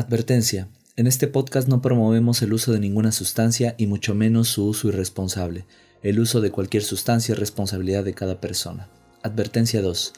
[0.00, 0.66] Advertencia.
[0.96, 4.88] En este podcast no promovemos el uso de ninguna sustancia y mucho menos su uso
[4.88, 5.66] irresponsable.
[6.02, 8.88] El uso de cualquier sustancia es responsabilidad de cada persona.
[9.22, 10.14] Advertencia 2.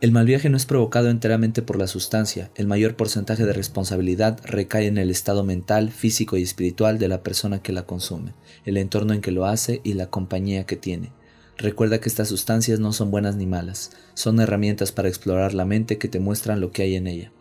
[0.00, 4.40] El mal viaje no es provocado enteramente por la sustancia, el mayor porcentaje de responsabilidad
[4.42, 8.32] recae en el estado mental, físico y espiritual de la persona que la consume,
[8.64, 11.12] el entorno en que lo hace y la compañía que tiene.
[11.58, 15.98] Recuerda que estas sustancias no son buenas ni malas, son herramientas para explorar la mente
[15.98, 17.32] que te muestran lo que hay en ella.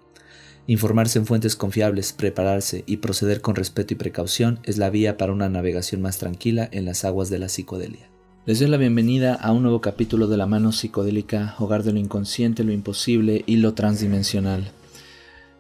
[0.68, 5.34] Informarse en fuentes confiables, prepararse y proceder con respeto y precaución es la vía para
[5.34, 8.10] una navegación más tranquila en las aguas de la psicodelia.
[8.46, 12.00] Les doy la bienvenida a un nuevo capítulo de la mano psicodélica, hogar de lo
[12.00, 14.72] inconsciente, lo imposible y lo transdimensional.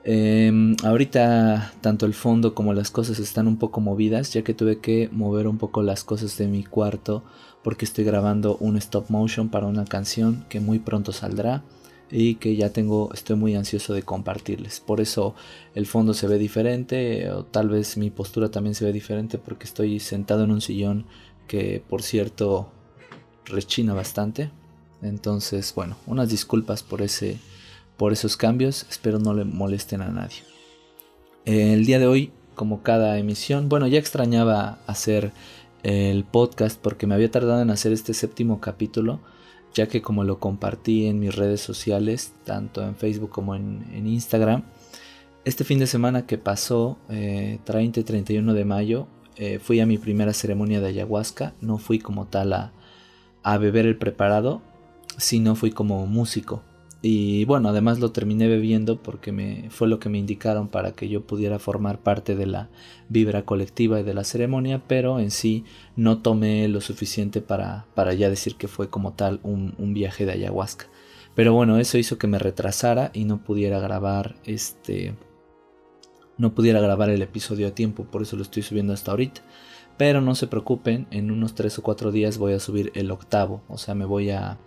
[0.03, 4.79] Em, ahorita tanto el fondo como las cosas están un poco movidas, ya que tuve
[4.79, 7.23] que mover un poco las cosas de mi cuarto
[7.63, 11.63] porque estoy grabando un stop motion para una canción que muy pronto saldrá
[12.11, 14.79] y que ya tengo, estoy muy ansioso de compartirles.
[14.79, 15.35] Por eso
[15.75, 19.65] el fondo se ve diferente, o tal vez mi postura también se ve diferente porque
[19.65, 21.05] estoy sentado en un sillón
[21.47, 22.71] que por cierto
[23.45, 24.51] rechina bastante.
[25.01, 27.37] Entonces, bueno, unas disculpas por ese
[27.99, 30.37] por esos cambios, espero no le molesten a nadie.
[31.43, 35.33] El día de hoy, como cada emisión, bueno, ya extrañaba hacer
[35.83, 39.19] el podcast porque me había tardado en hacer este séptimo capítulo,
[39.73, 44.63] ya que como lo compartí en mis redes sociales, tanto en Facebook como en, Instagram,
[45.45, 49.97] este fin de semana que pasó, 30 y 31 de mayo, eh, fui a mi
[49.97, 52.73] primera ceremonia de ayahuasca, no fui como tal a,
[53.43, 54.61] a beber el preparado,
[55.17, 56.63] sino fui como músico.
[57.01, 61.07] Y bueno, además lo terminé bebiendo porque me, fue lo que me indicaron para que
[61.07, 62.69] yo pudiera formar parte de la
[63.07, 65.63] vibra colectiva y de la ceremonia, pero en sí
[65.95, 70.25] no tomé lo suficiente para, para ya decir que fue como tal un, un, viaje
[70.25, 70.87] de ayahuasca.
[71.35, 75.15] Pero bueno, eso hizo que me retrasara y no pudiera grabar este.
[76.37, 79.41] No pudiera grabar el episodio a tiempo, por eso lo estoy subiendo hasta ahorita.
[79.97, 83.61] Pero no se preocupen, en unos 3 o 4 días voy a subir el octavo,
[83.67, 84.57] o sea, me voy a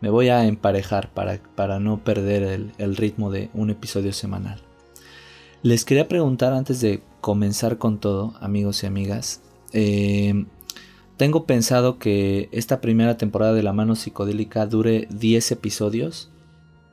[0.00, 4.60] me voy a emparejar para, para no perder el, ritmo de un episodio semanal.
[5.62, 9.42] Les quería preguntar antes de comenzar con todo, amigos y amigas.
[9.72, 10.44] Eh,
[11.16, 16.30] tengo pensado que esta primera temporada de La Mano Psicodélica dure 10 episodios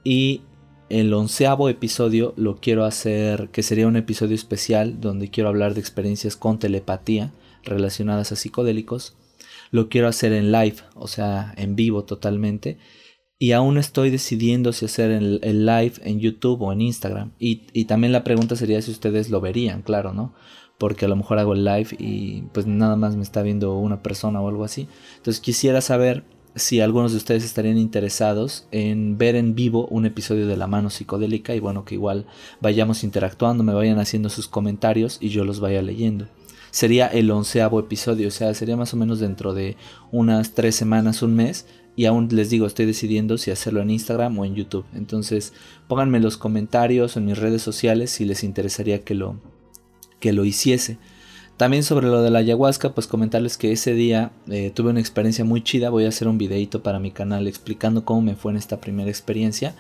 [0.04, 0.42] y
[0.90, 5.82] el onceavo episodio lo quiero hacer que sería un episodio especial donde quiero hablar de
[5.82, 7.34] experiencias con telepatía
[7.64, 9.16] relacionadas a psicodélicos
[9.74, 12.78] lo quiero hacer en live, o sea, en vivo totalmente.
[13.40, 17.32] Y aún estoy decidiendo si hacer el, live en YouTube o en Instagram.
[17.40, 20.36] Y, y, también la pregunta sería si ustedes lo verían, claro, ¿no?
[20.78, 24.04] Porque a lo mejor hago el live y pues nada más me está viendo una
[24.04, 24.88] persona o algo así.
[25.18, 26.24] Entonces quisiera saber
[26.54, 30.92] si algunos de ustedes estarían interesados en ver en vivo un episodio de La Mano
[30.92, 32.28] Psicodélica y bueno, que igual
[32.62, 36.28] vayamos interactuando, me vayan haciendo sus comentarios y yo los vaya leyendo
[36.74, 39.78] sería el onceavo episodio, o sea, sería más o menos dentro de
[40.12, 41.68] unas tres semanas, un mes.
[41.96, 44.84] Y aún les digo, estoy decidiendo si hacerlo en Instagram o en YouTube.
[44.96, 45.54] Entonces,
[45.88, 49.40] pónganme en los comentarios en mis redes sociales si les interesaría que lo,
[50.20, 50.98] que lo hiciese.
[51.58, 55.46] También sobre lo de la ayahuasca, pues comentarles que ese día eh, tuve una experiencia
[55.46, 55.92] muy chida.
[55.92, 59.12] Voy a hacer un videito para mi canal explicando cómo me fue en esta primera
[59.12, 59.76] experiencia.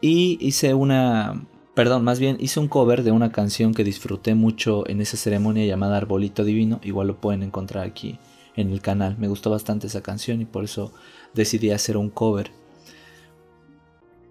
[0.00, 4.88] Y hice una, Perdón, más bien hice un cover de una canción que disfruté mucho
[4.88, 6.78] en esa ceremonia llamada Arbolito Divino.
[6.84, 8.18] Igual lo pueden encontrar aquí
[8.54, 9.16] en el canal.
[9.18, 10.92] Me gustó bastante esa canción y por eso
[11.34, 12.52] decidí hacer un cover.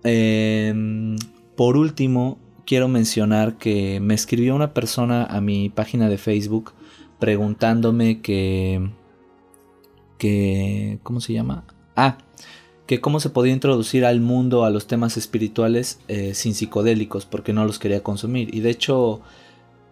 [0.04, 1.18] Em,
[1.58, 6.72] por último, quiero mencionar que me escribió una persona a mi página de Facebook
[7.20, 8.90] preguntándome que...
[10.18, 11.66] que ¿Cómo se llama?
[11.98, 12.18] Ah,
[13.02, 17.66] cómo se podía introducir al mundo a los temas espirituales eh, sin psicodélicos, porque no
[17.66, 18.54] los quería consumir.
[18.54, 19.22] Y de hecho,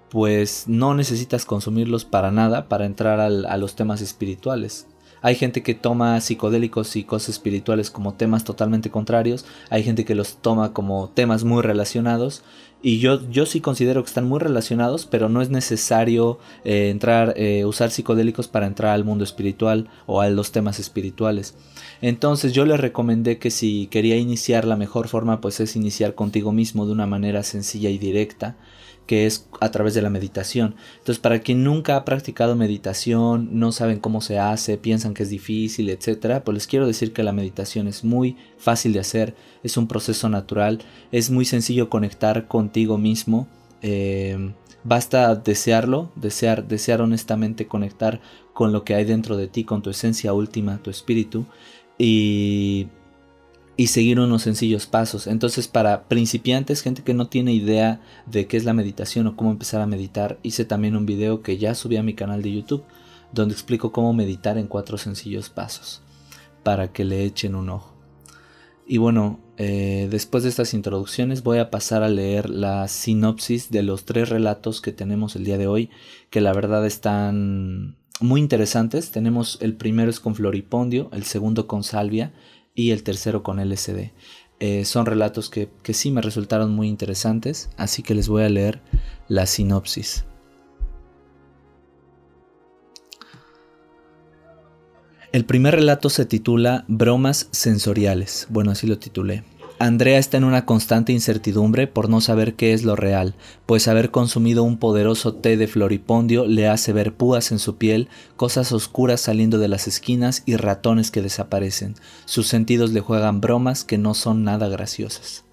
[0.09, 4.88] pues no necesitas consumirlos para nada para entrar a los temas espirituales.
[5.23, 9.45] Hay gente que toma psicodélicos y cosas espirituales como temas totalmente contrarios.
[9.69, 12.44] Hay gente que los toma como temas muy relacionados.
[12.81, 17.35] Y yo, yo sí considero que están muy relacionados, pero no es necesario eh, entrar,
[17.37, 21.55] eh, usar psicodélicos para entrar al mundo espiritual o a los temas espirituales.
[22.02, 26.52] Entonces yo le recomendé que si quería iniciar la mejor forma, pues es iniciar contigo
[26.52, 28.58] mismo de una manera sencilla y directa
[29.12, 30.76] que es a través de la meditación.
[31.00, 35.30] Entonces, para quien nunca ha practicado meditación, no saben cómo se hace, piensan que es
[35.30, 39.76] difícil, etcétera, pues les quiero decir que la meditación es muy fácil de hacer, es
[39.76, 40.80] un proceso natural,
[41.12, 43.48] es muy sencillo conectar contigo mismo.
[43.82, 44.53] Eh,
[44.86, 48.22] basta desearlo, desear, desear honestamente conectar
[48.53, 51.46] con lo que hay dentro de ti, con tu esencia última, tu espíritu,
[52.02, 52.88] y
[53.78, 55.26] y seguir unos sencillos pasos.
[55.26, 59.50] Entonces para principiantes, gente que no tiene idea de qué es la meditación o cómo
[59.50, 62.84] empezar a meditar, hice también un video que ya subí a mi canal de YouTube
[63.32, 66.02] donde explico cómo meditar en cuatro sencillos pasos
[66.64, 67.96] para que le echen un ojo.
[68.86, 73.84] Y bueno, eh, después de estas introducciones voy a pasar a leer la sinopsis de
[73.84, 75.90] los tres relatos que tenemos el día de hoy,
[76.30, 79.12] que la verdad están muy interesantes.
[79.12, 82.32] Tenemos el primero es con Floripondio, el segundo con Salvia
[82.76, 84.12] y el tercero con LSD.
[84.59, 88.50] Eh, son relatos que, que sí me resultaron muy interesantes, así que les voy a
[88.50, 88.82] leer
[89.28, 90.26] la sinopsis.
[95.32, 98.47] El primer relato se titula Bromas sensoriales.
[98.50, 99.44] Bueno, así lo titulé.
[99.81, 103.33] Andrea está en una constante incertidumbre por no saber qué es lo real,
[103.66, 108.07] pues haber consumido un poderoso té de floripondio le hace ver púas en su piel,
[108.37, 111.95] cosas oscuras saliendo de las esquinas y ratones que desaparecen.
[112.25, 115.45] Sus sentidos le juegan bromas que no son nada graciosas.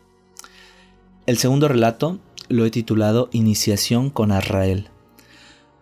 [1.25, 2.19] El segundo relato
[2.51, 4.91] lo he titulado Iniciación con Arrael.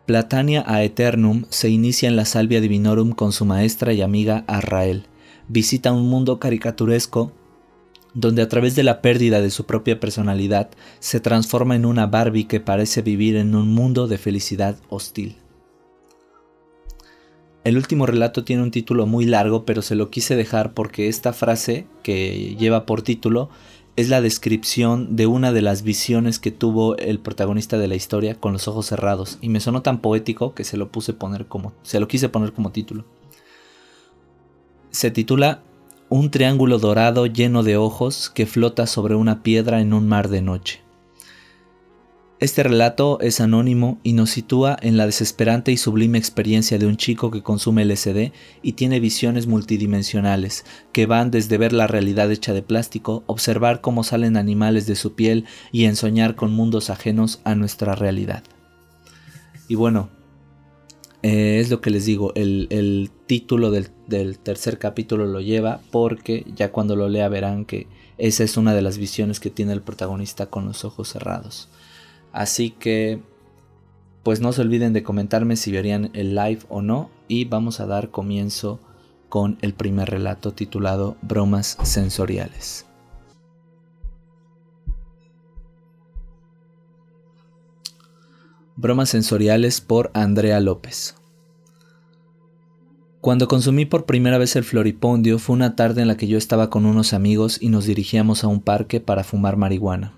[0.07, 5.09] Platania Aeternum se inicia en la Salvia Divinorum con su maestra y amiga Arrael.
[5.49, 7.33] Visita un mundo caricaturesco
[8.17, 10.71] donde a través de la pérdida de su propia personalidad
[11.01, 15.37] se transforma en una Barbie que parece vivir en un mundo de felicidad hostil.
[17.63, 21.35] El último relato tiene un título muy largo, pero se lo quise dejar porque esta
[21.35, 23.51] frase que lleva por título
[23.97, 28.35] es la descripción de una de las visiones que tuvo el protagonista de la historia
[28.35, 31.75] con los ojos cerrados y me sonó tan poético que se lo puse poner como
[31.83, 33.05] se lo quise poner como título.
[34.91, 35.63] Se titula
[36.09, 40.41] Un triángulo dorado lleno de ojos que flota sobre una piedra en un mar de
[40.41, 40.81] noche.
[42.39, 46.97] Este relato es anónimo y nos sitúa en la desesperante y sublime experiencia de un
[46.97, 48.31] chico que consume LSD
[48.63, 54.05] y tiene visiones multidimensionales, que van desde ver la realidad hecha de plástico, observar cómo
[54.05, 58.45] salen animales de su piel y en soñar con mundos ajenos a nuestra realidad.
[59.67, 60.11] Y bueno,
[61.23, 66.45] eh, es lo que les digo, el, título del, del tercer capítulo lo lleva porque
[66.55, 69.83] ya cuando lo lea verán que esa es una de las visiones que tiene el
[69.83, 71.69] protagonista con los ojos cerrados.
[72.33, 73.21] Así que,
[74.23, 77.11] pues no se olviden de comentarme si verían el live o no.
[77.29, 78.81] Y vamos a dar comienzo
[79.29, 82.86] con el primer relato titulado Bromas Sensoriales.
[88.79, 91.15] Bromas Sensoriales por Andrea López.
[93.23, 96.69] Cuando consumí por primera vez el floripondio fue una tarde en la que yo estaba
[96.69, 100.13] con unos amigos y nos dirigíamos a un parque para fumar marihuana.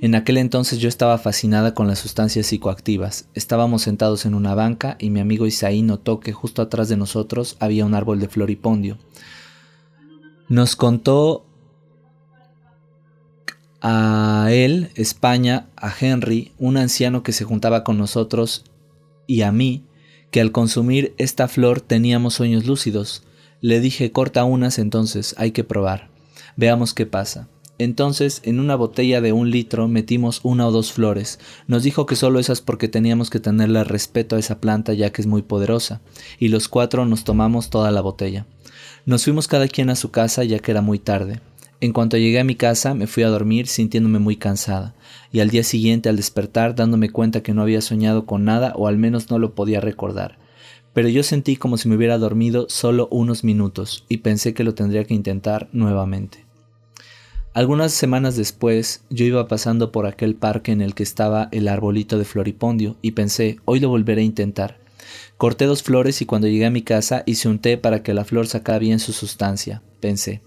[0.00, 3.28] En aquel entonces yo estaba fascinada con las sustancias psicoactivas.
[3.34, 7.58] Estábamos sentados en una banca y mi amigo Isaí notó que justo atrás de nosotros
[7.60, 8.96] había un árbol de floripondio.
[10.48, 11.44] Nos contó
[13.80, 18.64] a él, España, a Henry, un anciano que se juntaba con nosotros,
[19.26, 19.84] y a mí,
[20.30, 23.24] que al consumir esta flor teníamos sueños lúcidos.
[23.60, 26.08] Le dije, corta unas entonces, hay que probar.
[26.56, 27.48] Veamos qué pasa.
[27.78, 31.38] Entonces, en una botella de un litro metimos una o dos flores.
[31.66, 35.22] Nos dijo que solo esas porque teníamos que tenerle respeto a esa planta ya que
[35.22, 36.02] es muy poderosa.
[36.38, 38.46] Y los cuatro nos tomamos toda la botella.
[39.06, 41.40] Nos fuimos cada quien a su casa ya que era muy tarde.
[41.82, 44.94] En cuanto llegué a mi casa me fui a dormir sintiéndome muy cansada,
[45.32, 48.86] y al día siguiente al despertar dándome cuenta que no había soñado con nada o
[48.86, 50.38] al menos no lo podía recordar.
[50.92, 54.74] Pero yo sentí como si me hubiera dormido solo unos minutos y pensé que lo
[54.74, 56.44] tendría que intentar nuevamente.
[57.54, 62.18] Algunas semanas después yo iba pasando por aquel parque en el que estaba el arbolito
[62.18, 64.78] de floripondio y pensé, hoy lo volveré a intentar.
[65.38, 68.26] Corté dos flores y cuando llegué a mi casa hice un té para que la
[68.26, 70.42] flor sacara bien su sustancia, pensé.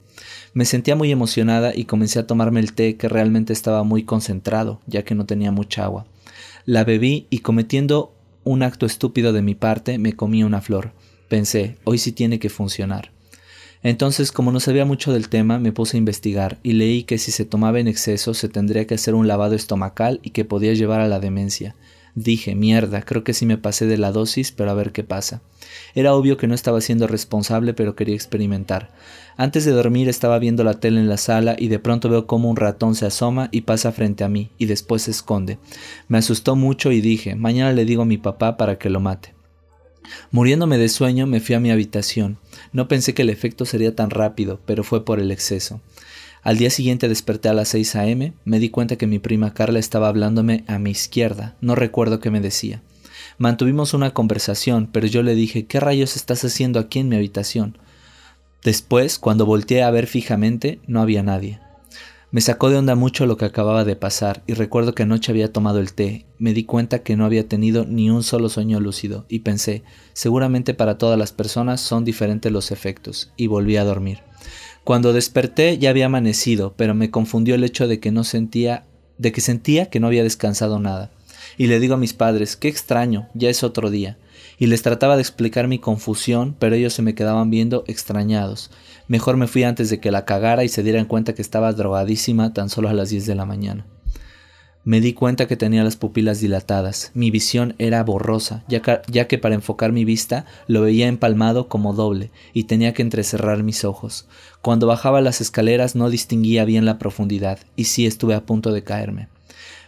[0.54, 4.82] Me sentía muy emocionada y comencé a tomarme el té que realmente estaba muy concentrado,
[4.86, 6.06] ya que no tenía mucha agua.
[6.66, 10.92] La bebí y cometiendo un acto estúpido de mi parte me comí una flor.
[11.28, 13.12] Pensé, hoy sí tiene que funcionar.
[13.82, 17.32] Entonces, como no sabía mucho del tema, me puse a investigar y leí que si
[17.32, 21.02] se tomaba en exceso se tendría que hacer un lavado estomacal y que podía llevar
[21.02, 21.76] a la demencia.
[22.16, 25.42] Dije, mierda, creo que sí me pasé de la dosis, pero a ver qué pasa.
[25.96, 28.92] Era obvio que no estaba siendo responsable, pero quería experimentar.
[29.36, 32.50] Antes de dormir estaba viendo la tele en la sala y de pronto veo como
[32.50, 35.58] un ratón se asoma y pasa frente a mí y después se esconde.
[36.08, 39.34] Me asustó mucho y dije, mañana le digo a mi papá para que lo mate.
[40.32, 42.38] Muriéndome de sueño me fui a mi habitación.
[42.72, 45.82] No pensé que el efecto sería tan rápido, pero fue por el exceso.
[46.44, 49.80] Al día siguiente desperté a las 6 a.m., me di cuenta que mi prima Carla
[49.80, 52.82] estaba hablándome a mi izquierda, no recuerdo qué me decía.
[53.38, 57.78] Mantuvimos una conversación, pero yo le dije, ¿qué rayos estás haciendo aquí en mi habitación?
[58.63, 61.60] Después, cuando volteé a ver fijamente, no había nadie.
[62.32, 65.51] Me sacó de onda mucho lo que acababa de pasar y recuerdo que anoche había
[65.53, 66.25] tomado el té.
[66.39, 70.74] Me di cuenta que no había tenido ni un solo sueño lúcido y pensé, seguramente
[70.74, 74.22] para todas las personas son diferentes los efectos, y volví a dormir.
[74.84, 78.86] Cuando desperté ya había amanecido, pero me confundió el hecho de que no sentía,
[79.20, 81.12] de que sentía que no había descansado nada.
[81.55, 84.17] Y le digo a mis padres, qué extraño, ya es otro día.
[84.58, 88.72] Y les trataba de explicar mi confusión, pero ellos se me quedaban viendo extrañados.
[89.08, 92.54] Mejor me fui antes de que la cagara y se dieran cuenta que estaba drogadísima
[92.54, 93.86] tan solo a las 10 de la mañana.
[94.86, 99.30] Me di cuenta que tenía las pupilas dilatadas, mi visión era borrosa, ya que, ya
[99.30, 103.86] que, para enfocar mi vista lo veía empalmado como doble y tenía que entrecerrar mis
[103.86, 104.28] ojos.
[104.62, 108.84] Cuando bajaba las escaleras no distinguía bien la profundidad y sí estuve a punto de
[108.84, 109.30] caerme.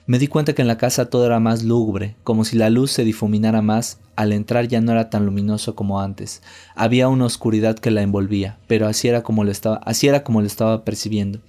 [0.08, 2.92] Me di cuenta que en la casa todo era más lúgubre, como si la luz
[2.92, 6.44] se difuminara más, al entrar ya no era tan luminoso como antes.
[6.76, 10.42] Había una oscuridad que la envolvía, pero así era como lo estaba, así era como
[10.42, 11.40] lo estaba percibiendo.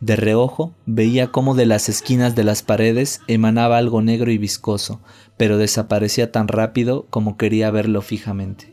[0.00, 5.00] De reojo veía cómo de las esquinas de las paredes emanaba algo negro y viscoso,
[5.36, 8.71] pero desaparecía tan rápido como quería verlo fijamente.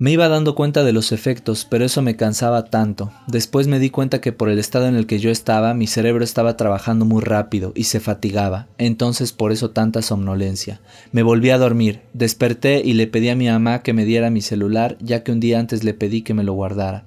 [0.00, 3.10] Me iba dando cuenta de los efectos, pero eso me cansaba tanto.
[3.26, 6.22] Después me di cuenta que por el estado en el que yo estaba, mi cerebro
[6.22, 10.80] estaba trabajando muy rápido y se fatigaba, entonces por eso tanta somnolencia.
[11.10, 14.40] Me volví a dormir, desperté y le pedí a mi mamá que me diera mi
[14.40, 17.02] celular, ya que un día antes le pedí que me lo guardara.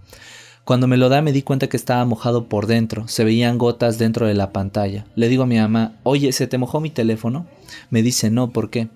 [0.66, 4.00] Cuando me lo da me di cuenta que estaba mojado por dentro, se veían gotas
[4.00, 5.06] dentro de la pantalla.
[5.16, 7.48] Le digo a mi mamá, oye, ¿se te mojó mi teléfono?
[7.90, 8.90] Me dice, no, ¿por qué?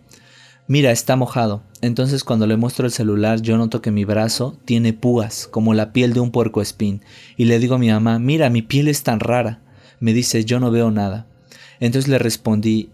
[0.67, 1.61] Mira, está mojado.
[1.81, 5.93] Entonces cuando le muestro el celular yo noto que mi brazo tiene púas, como la
[5.93, 7.03] piel de un puerco espín,
[7.37, 9.61] y le digo a mi mamá, mira, mi piel es tan rara.
[9.99, 11.27] Me dice, yo no veo nada.
[11.79, 12.89] Entonces le respondí,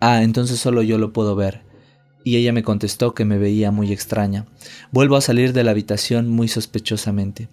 [0.00, 1.62] ah, entonces solo yo lo puedo ver.
[2.24, 4.46] Y ella me contestó que me veía muy extraña.
[4.90, 7.48] Vuelvo a salir de la habitación muy sospechosamente.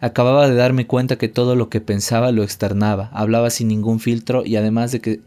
[0.00, 4.44] Acababa de darme cuenta que todo lo que pensaba lo externaba, hablaba sin ningún filtro
[4.44, 5.20] y además de que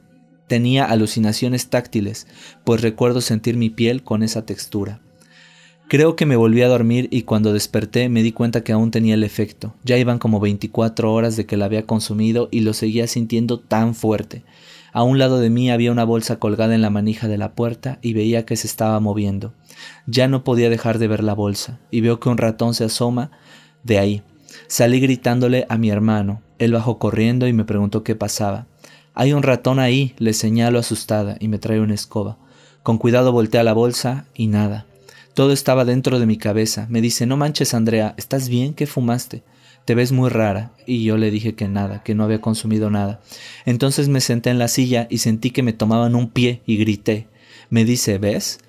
[0.54, 2.28] Tenía alucinaciones táctiles,
[2.64, 5.02] pues recuerdo sentir mi piel con esa textura.
[5.88, 9.16] Creo que me volví a dormir y cuando desperté me di cuenta que aún tenía
[9.16, 9.74] el efecto.
[9.84, 13.96] Ya iban como 24 horas de que la había consumido y lo seguía sintiendo tan
[13.96, 14.44] fuerte.
[14.92, 17.98] A un lado de mí había una bolsa colgada en la manija de la puerta
[18.04, 19.56] y veía que se estaba moviendo.
[20.06, 23.32] Ya no podía dejar de ver la bolsa y veo que un ratón se asoma
[23.82, 24.22] de ahí.
[24.68, 26.44] Salí gritándole a mi hermano.
[26.60, 28.68] Él bajó corriendo y me preguntó qué pasaba.
[29.16, 32.38] Hay un ratón ahí, le señalo asustada y me trae una escoba.
[32.82, 34.86] Con cuidado volteé a la bolsa y nada.
[35.34, 36.88] Todo estaba dentro de mi cabeza.
[36.90, 38.74] Me dice, no manches, Andrea, ¿estás bien?
[38.74, 39.44] ¿Qué fumaste?
[39.86, 40.72] Te ves muy rara.
[40.86, 43.22] Y yo le dije que nada, que no había consumido nada.
[43.66, 47.28] Entonces me senté en la silla y sentí que me tomaban un pie y grité.
[47.70, 48.60] Me dice, ¿ves?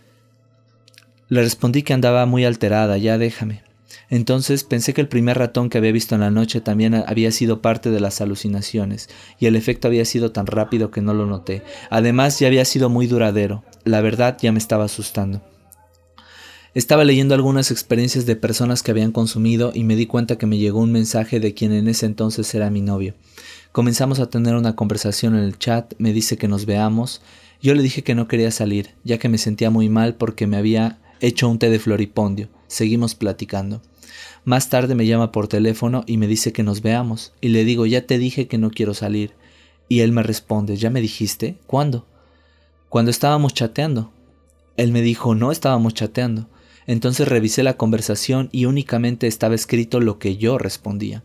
[1.28, 3.62] Le respondí que andaba muy alterada, ya déjame.
[4.10, 7.62] Entonces pensé que el primer ratón que había visto en la noche también había sido
[7.62, 9.08] parte de las alucinaciones,
[9.38, 11.62] y el efecto había sido tan rápido que no lo noté.
[11.90, 13.64] Además ya había sido muy duradero.
[13.84, 15.42] La verdad ya me estaba asustando.
[16.74, 20.58] Estaba leyendo algunas experiencias de personas que habían consumido y me di cuenta que me
[20.58, 23.14] llegó un mensaje de quien en ese entonces era mi novio.
[23.70, 27.22] Comenzamos a tener una conversación en el chat, me dice que nos veamos.
[27.62, 30.56] Yo le dije que no quería salir, ya que me sentía muy mal porque me
[30.56, 32.48] había hecho un té de floripondio.
[32.66, 33.82] Seguimos platicando.
[34.44, 37.86] Más tarde me llama por teléfono y me dice que nos veamos, y le digo,
[37.86, 39.32] ya te dije que no quiero salir.
[39.88, 41.58] Y él me responde, ¿ya me dijiste?
[41.66, 42.06] ¿Cuándo?
[42.88, 44.12] Cuando estábamos chateando.
[44.76, 46.48] Él me dijo, no estábamos chateando.
[46.86, 51.22] Entonces revisé la conversación y únicamente estaba escrito lo que yo respondía.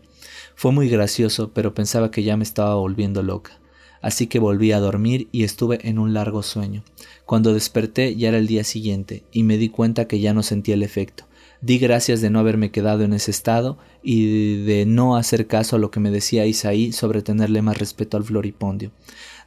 [0.54, 3.59] Fue muy gracioso, pero pensaba que ya me estaba volviendo loca.
[4.02, 6.82] Así que volví a dormir y estuve en un largo sueño.
[7.26, 10.74] Cuando desperté ya era el día siguiente y me di cuenta que ya no sentía
[10.74, 11.24] el efecto.
[11.62, 15.78] Di gracias de no haberme quedado en ese estado y de no hacer caso a
[15.78, 18.92] lo que me decía Isaí sobre tenerle más respeto al floripondio.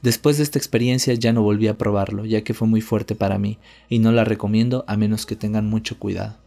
[0.04, 3.40] Después de esta experiencia ya no volví a probarlo, ya que fue muy fuerte para
[3.40, 3.58] mí,
[3.90, 6.43] y no la recomiendo a menos que tengan mucho cuidado.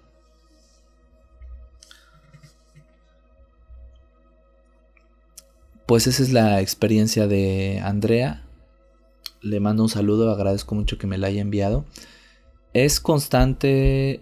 [5.86, 8.42] Pues esa es la experiencia de Andrea.
[9.40, 11.84] Le mando un saludo, agradezco mucho que me la haya enviado.
[12.72, 14.20] Es constante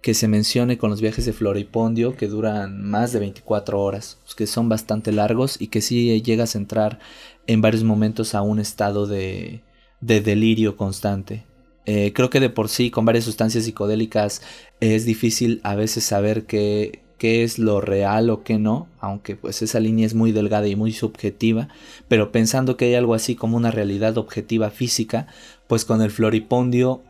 [0.00, 4.46] que se mencione con los viajes de Floripondio que duran más de 24 horas, que
[4.46, 6.98] son bastante largos y que sí llegas a entrar
[7.46, 9.62] en varios momentos a un estado de,
[10.00, 11.44] de delirio constante.
[11.84, 14.40] Eh, creo que de por sí con varias sustancias psicodélicas
[14.80, 19.62] es difícil a veces saber qué, qué es lo real o qué no, aunque pues
[19.62, 21.68] esa línea es muy delgada y muy subjetiva,
[22.08, 25.28] pero pensando que hay algo así como una realidad objetiva física,
[25.68, 27.00] pues con el floripondio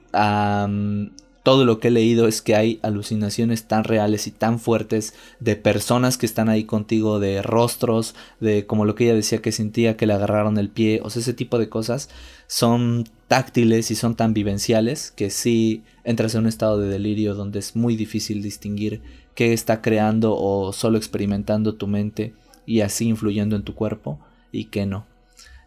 [1.42, 5.56] todo lo que he leído es que hay alucinaciones tan reales y tan fuertes de
[5.56, 9.96] personas que están ahí contigo, de rostros, de como lo que ella decía que sentía
[9.96, 12.10] que le agarraron el pie, o sea, ese tipo de cosas
[12.48, 17.60] son táctiles y son tan vivenciales que sí entras en un estado de delirio donde
[17.60, 19.00] es muy difícil distinguir
[19.34, 22.34] qué está creando o solo experimentando tu mente
[22.66, 24.18] y así influyendo en tu cuerpo
[24.50, 25.06] y qué no.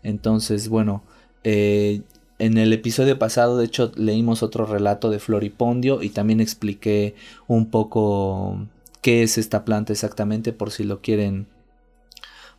[0.04, 1.04] Entonces, bueno,
[1.44, 2.02] eh,
[2.38, 7.16] en el episodio pasado, de hecho, leímos otro relato de Floripondio y también expliqué
[7.48, 8.68] un poco
[9.02, 11.48] qué es esta planta exactamente por si lo quieren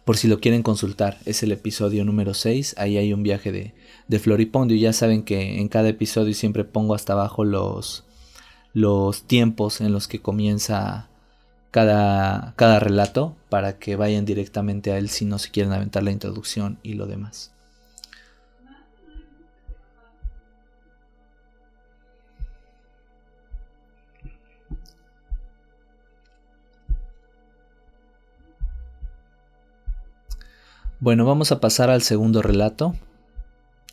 [0.04, 1.18] por si lo quieren consultar.
[1.24, 3.74] Es el episodio número 6, ahí hay un viaje de,
[4.06, 4.76] de Floripondio.
[4.76, 8.05] Ya saben que en cada episodio siempre pongo hasta abajo los,
[8.76, 11.08] los tiempos en los que comienza
[11.70, 16.10] cada, cada relato para que vayan directamente a él si no se quieren aventar la
[16.10, 17.52] introducción y lo demás.
[31.00, 32.94] Bueno, vamos a pasar al segundo relato,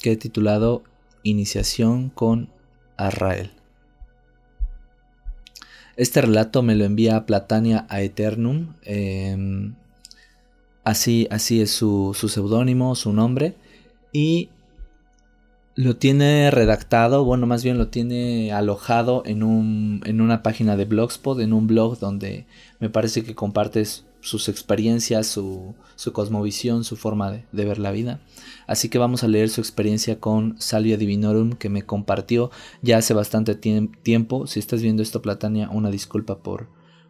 [0.02, 0.84] que he titulado
[1.24, 2.50] Iniciación con
[2.98, 3.63] Arrael.
[5.96, 8.74] Este relato me lo envía Platania a Eternum.
[8.84, 9.76] Em,
[10.84, 13.56] así, así es su, su seudónimo, su nombre.
[14.12, 14.50] Y
[15.76, 20.86] lo tiene redactado, bueno, más bien lo tiene alojado en, un, en una página de
[20.86, 22.46] Blogspot, en un blog donde
[22.80, 28.22] me parece que compartes sus experiencias, su, su cosmovisión, su forma de, ver la vida.
[28.68, 32.50] Así que vamos a leer su experiencia con Salvia Divinorum que me compartió
[32.82, 34.48] ya hace bastante tiempo.
[34.48, 36.70] Si estás viendo esto, Platania, una disculpa por,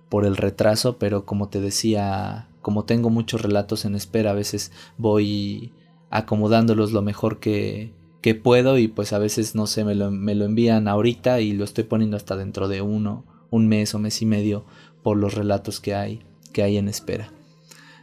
[0.10, 4.72] por el retraso, pero como te decía, como tengo muchos relatos en espera, a veces
[4.98, 5.72] voy
[6.10, 10.34] acomodándolos lo mejor que, que puedo y pues a veces no sé, me lo, me
[10.34, 14.20] lo envían ahorita y lo estoy poniendo hasta dentro de uno, un mes o mes
[14.24, 14.66] y medio
[15.04, 17.34] por los relatos que hay que hay en espera.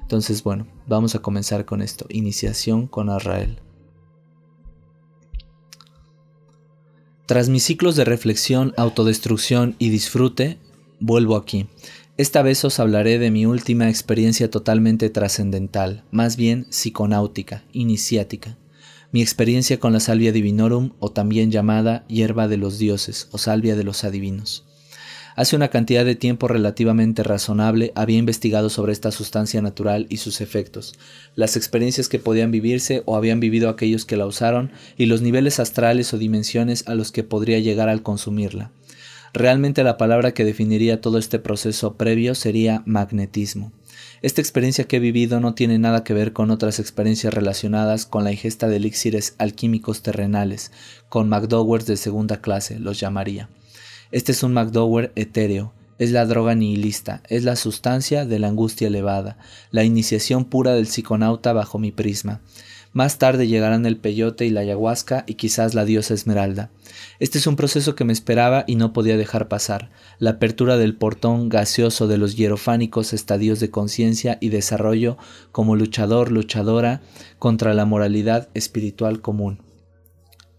[0.03, 2.05] Entonces, bueno, vamos a comenzar con esto.
[2.11, 3.59] Iniciación con Arrael.
[7.27, 10.59] Tras mis ciclos de reflexión, autodestrucción y disfrute,
[10.99, 11.69] vuelvo aquí.
[12.17, 18.59] Esta vez os hablaré de mi última experiencia totalmente trascendental, más bien psiconáutica, iniciática.
[19.13, 23.77] Mi experiencia con la salvia divinorum, o también llamada hierba de los dioses, o salvia
[23.77, 24.67] de los adivinos.
[25.41, 30.43] Hace una cantidad de tiempo relativamente razonable había investigado sobre esta sustancia natural y sus
[30.43, 30.99] efectos,
[31.35, 35.59] las experiencias que podían vivirse o habían vivido aquellos que la usaron y los niveles
[35.59, 38.71] astrales o dimensiones a los que podría llegar al consumirla.
[39.33, 43.73] Realmente la palabra que definiría todo este proceso previo sería magnetismo.
[44.21, 48.25] Esta experiencia que he vivido no tiene nada que ver con otras experiencias relacionadas con
[48.25, 50.71] la ingesta de elixires alquímicos terrenales,
[51.09, 53.49] con McDowers de segunda clase, los llamaría.
[54.13, 58.89] Este es un McDowell etéreo, es la droga nihilista, es la sustancia de la angustia
[58.89, 59.39] elevada,
[59.71, 62.41] la iniciación pura del psiconauta bajo mi prisma.
[62.93, 66.71] Más tarde llegarán el peyote y la ayahuasca y quizás la diosa esmeralda.
[67.21, 70.97] Este es un proceso que me esperaba y no podía dejar pasar, la apertura del
[70.97, 75.19] portón gaseoso de los hierofánicos estadios de conciencia y desarrollo
[75.53, 77.01] como luchador, luchadora
[77.39, 79.70] contra la moralidad espiritual común.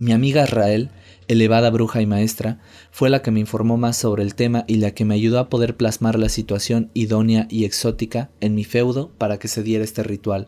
[0.01, 0.89] Mi amiga Rael
[1.27, 2.59] elevada bruja y maestra,
[2.89, 5.47] fue la que me informó más sobre el tema y la que me ayudó a
[5.47, 10.01] poder plasmar la situación idónea y exótica en mi feudo para que se diera este
[10.01, 10.47] ritual.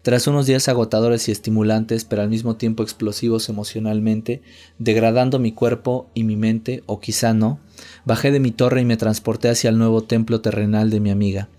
[0.00, 4.40] Tras unos días agotadores y estimulantes, pero al mismo tiempo explosivos emocionalmente,
[4.78, 7.60] degradando mi cuerpo y mi mente, o quizá no,
[8.06, 11.50] bajé de mi torre y me transporté hacia el nuevo templo terrenal de mi amiga.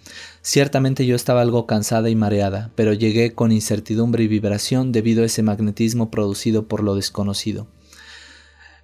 [0.44, 5.28] Ciertamente yo estaba algo cansada y mareada, pero llegué con incertidumbre y vibración debido a
[5.28, 7.68] ese magnetismo producido por lo desconocido.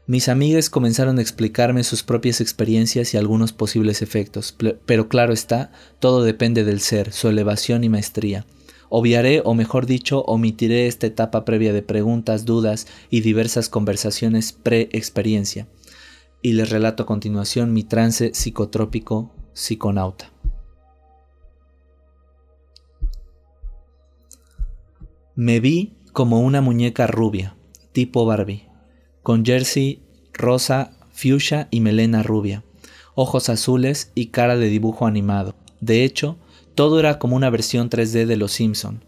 [0.05, 5.71] Mis amigas comenzaron a explicarme sus propias experiencias y algunos posibles efectos, pero claro está,
[5.99, 8.45] todo depende del ser, su elevación y maestría.
[8.89, 15.67] Obviaré, o mejor dicho, omitiré esta etapa previa de preguntas, dudas y diversas conversaciones pre-experiencia.
[16.41, 20.31] Y les relato a continuación mi trance psicotrópico psiconauta.
[25.39, 27.55] Me vi como una muñeca rubia,
[27.91, 28.67] tipo Barbie
[29.21, 30.01] con jersey
[30.33, 32.63] rosa, fuchsia y melena rubia,
[33.13, 35.53] ojos azules y cara de dibujo animado.
[35.79, 36.37] De hecho,
[36.73, 39.03] todo era como una versión 3D de Los Simpson.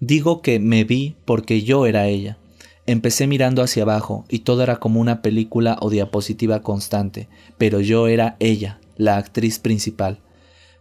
[0.00, 2.38] Digo que me vi porque yo era ella.
[2.86, 8.08] Empecé mirando hacia abajo y todo era como una película o diapositiva constante, pero yo
[8.08, 10.20] era ella, la actriz principal.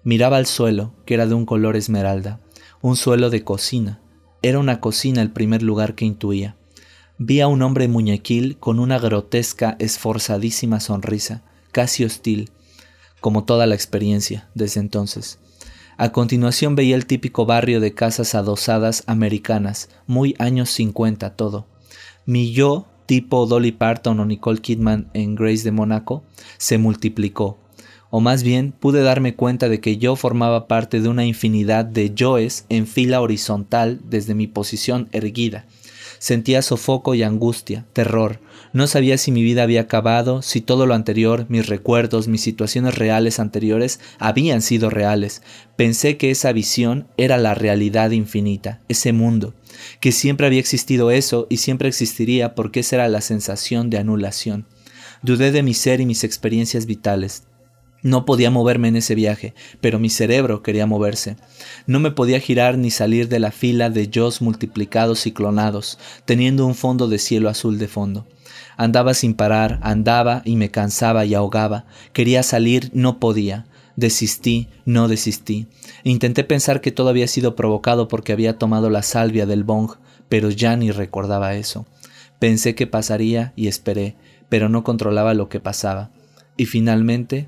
[0.06, 2.40] Miraba al suelo, que era de un color esmeralda,
[2.82, 4.00] un suelo de cocina.
[4.46, 6.58] Era una cocina el primer lugar que intuía.
[7.18, 12.52] Vi a un hombre muñequil con una grotesca, esforzadísima sonrisa, casi hostil,
[13.22, 15.40] como toda la experiencia desde entonces.
[15.96, 21.66] A continuación veía el típico barrio de casas adosadas americanas, muy años 50 todo.
[22.26, 26.26] Mi yo, tipo Dolly Parton o Nicole Kidman en Grace de Monaco,
[26.58, 27.60] se multiplicó,
[28.16, 32.14] o más bien pude darme cuenta de que yo formaba parte de una infinidad de
[32.14, 35.66] yoes en fila horizontal desde mi posición erguida.
[36.20, 38.40] Sentía sofoco y angustia, terror.
[38.72, 43.00] No sabía si mi vida había acabado, si todo lo anterior, mis recuerdos, mis situaciones
[43.00, 45.42] reales anteriores habían sido reales.
[45.76, 49.56] Pensé que esa visión era la realidad infinita, ese mundo,
[50.00, 54.68] que siempre había existido eso y siempre existiría porque esa era la sensación de anulación.
[55.24, 57.46] Dudé de mi ser y mis experiencias vitales.
[58.04, 61.38] No podía moverme en ese viaje, pero mi cerebro quería moverse.
[61.88, 66.68] No me podía girar ni salir de la fila de yos multiplicados y clonados, teniendo
[66.68, 68.28] un fondo de cielo azul de fondo.
[68.76, 71.86] Andaba sin parar, andaba y me cansaba y ahogaba.
[72.12, 73.66] Quería salir, no podía.
[73.96, 75.68] Desistí, no desistí.
[76.04, 79.92] Intenté pensar que todo había sido provocado porque había tomado la salvia del bong,
[80.28, 81.86] pero ya ni recordaba eso.
[82.40, 84.16] Pensé que pasaría y esperé,
[84.50, 86.10] pero no controlaba lo que pasaba.
[86.58, 87.48] Y finalmente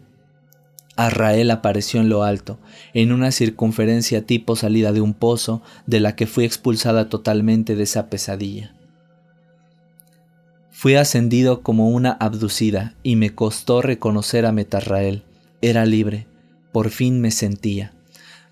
[0.95, 2.57] Arrael apareció en lo alto,
[2.93, 7.83] en una circunferencia tipo salida de un pozo, de la que fui expulsada totalmente de
[7.83, 8.73] esa pesadilla.
[10.71, 15.23] Fui ascendido como una abducida y me costó reconocer a Metarrael.
[15.61, 16.27] Era libre,
[16.71, 17.93] por fin me sentía.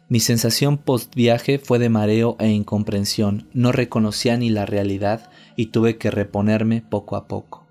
[0.09, 5.67] Mi sensación post viaje fue de mareo e incomprensión, no reconocía ni la realidad y
[5.67, 7.62] tuve que reponerme poco a poco.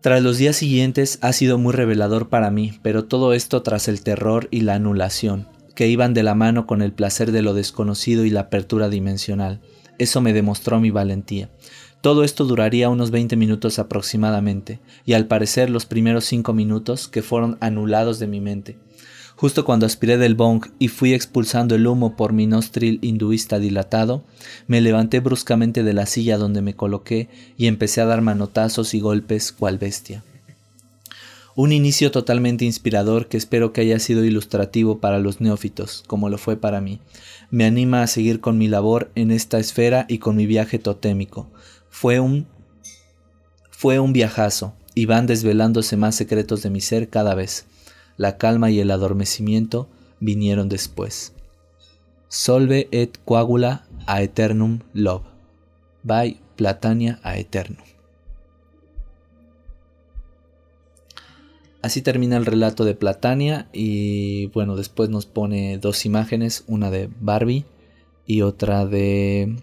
[0.00, 4.02] Tras los días siguientes ha sido muy revelador para mí, pero todo esto tras el
[4.02, 8.24] terror y la anulación, que iban de la mano con el placer de lo desconocido
[8.24, 9.60] y la apertura dimensional.
[9.98, 11.50] Eso me demostró mi valentía.
[12.00, 17.22] Todo esto duraría unos 20 minutos aproximadamente, y al parecer los primeros 5 minutos que
[17.22, 18.78] fueron anulados de mi mente.
[19.38, 24.24] Justo cuando aspiré del bong y fui expulsando el humo por mi nostril hinduista dilatado,
[24.66, 29.00] me levanté bruscamente de la silla donde me coloqué y empecé a dar manotazos y
[29.00, 30.24] golpes cual bestia.
[31.54, 36.38] Un inicio totalmente inspirador que espero que haya sido ilustrativo para los neófitos, como lo
[36.38, 36.98] fue para mí.
[37.52, 41.46] Me anima a seguir con mi labor en esta esfera y con mi viaje totémico.
[41.90, 42.48] Fue un
[43.70, 47.66] fue un viajazo, y van desvelándose más secretos de mi ser cada vez
[48.18, 49.88] la calma y el adormecimiento
[50.20, 51.32] vinieron después.
[52.28, 55.22] Solve et coagula a eternum love.
[56.02, 57.82] By Platania a eternum.
[61.80, 67.08] Así termina el relato de Platania y bueno, después nos pone dos imágenes, una de
[67.20, 67.64] Barbie
[68.26, 69.56] y otra de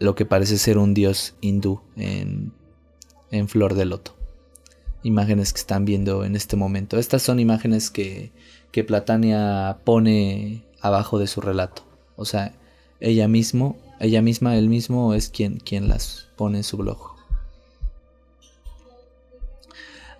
[0.00, 2.52] lo que parece ser un dios hindú en,
[3.30, 4.17] en flor de loto
[5.02, 6.98] imágenes que están viendo en este momento.
[6.98, 8.30] Estas son imágenes que,
[8.70, 11.82] que Platania pone abajo de su relato.
[12.16, 12.54] O sea,
[13.00, 17.18] ella mismo, ella misma, él mismo es quien, quien las pone en su blog.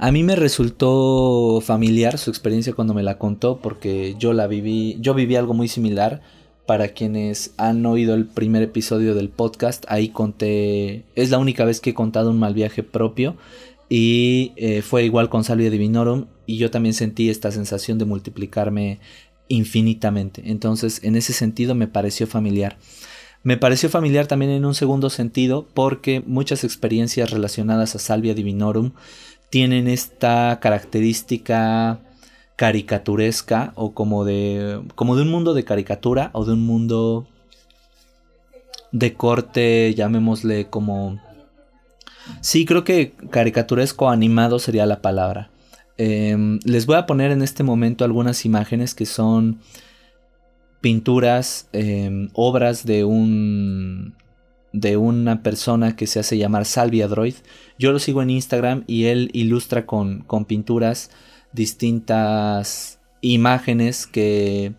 [0.01, 4.97] A mí me resultó familiar su experiencia cuando me la contó porque yo la viví,
[5.01, 6.23] yo viví algo muy similar.
[6.67, 11.81] Para quienes han oído el primer episodio del podcast, ahí conté, es la única vez
[11.81, 13.37] que he contado un mal viaje propio
[13.89, 16.27] y eh, fue igual con Salvia Divinorum.
[16.47, 19.01] Y yo también sentí esta sensación de multiplicarme
[19.49, 20.43] infinitamente.
[20.47, 22.79] Entonces, en ese sentido, me pareció familiar.
[23.43, 28.93] Me pareció familiar también en un segundo sentido porque muchas experiencias relacionadas a Salvia Divinorum
[29.49, 32.01] tienen esta característica
[32.57, 37.29] caricaturesca o como de como de un mundo de caricatura o de un mundo
[38.91, 41.21] de corte, llamémosle como
[42.41, 45.51] Sí, creo que caricaturesco animado sería la palabra.
[45.97, 49.59] Em, les voy a poner en este momento algunas imágenes que son
[50.81, 54.15] pinturas, em, obras de un
[54.73, 57.35] de una persona que se hace llamar Salvia Droid.
[57.79, 61.11] Yo lo sigo en Instagram y él ilustra con, con pinturas
[61.53, 64.75] distintas imágenes que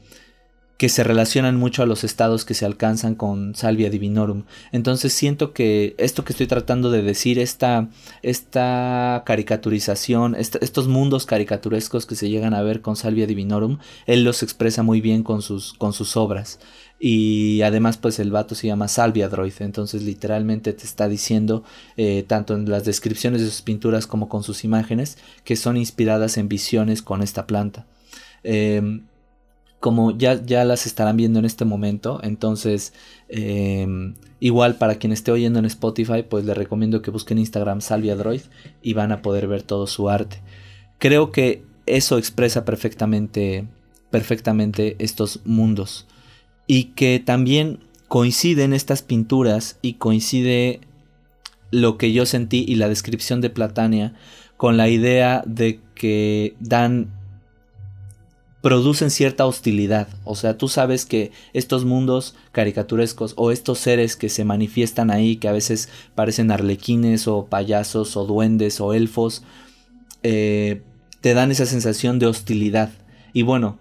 [0.80, 4.46] que se relacionan mucho a los estados que se alcanzan con Salvia Divinorum.
[4.72, 7.90] Entonces siento que esto que estoy tratando de decir, esta,
[8.22, 14.42] esta caricaturización, estos mundos caricaturescos que se llegan a ver con Salvia Divinorum, él los
[14.42, 16.62] expresa muy bien con sus, con sus obras.
[16.98, 21.66] Y además pues el vato se llama Salvia Droid, entonces literalmente te está diciendo,
[21.98, 26.38] eh, tanto en las descripciones de sus pinturas como con sus imágenes, que son inspiradas
[26.38, 27.86] en visiones con esta planta.
[28.44, 29.04] Em,
[29.80, 32.20] como ya, ya las estarán viendo en este momento.
[32.24, 32.94] Entonces,
[33.30, 38.16] em, igual para quien esté oyendo en Spotify, pues les recomiendo que busquen Instagram Salvia
[38.16, 38.42] Droid
[38.82, 40.42] y van a poder ver todo su arte.
[40.98, 43.68] Creo que eso expresa perfectamente,
[44.12, 46.08] perfectamente estos mundos.
[46.68, 50.82] Y que también coinciden estas pinturas y coincide
[51.72, 54.14] lo que yo sentí y la descripción de Platania
[54.58, 57.19] con la idea de que dan
[58.62, 60.08] producen cierta hostilidad.
[60.24, 65.38] O sea, tú sabes que estos mundos caricaturescos o estos seres que se manifiestan ahí,
[65.38, 69.44] que a veces parecen arlequines o payasos o duendes o elfos,
[70.24, 70.82] eh,
[71.22, 72.92] te dan esa sensación de hostilidad.
[73.34, 73.78] Y bueno,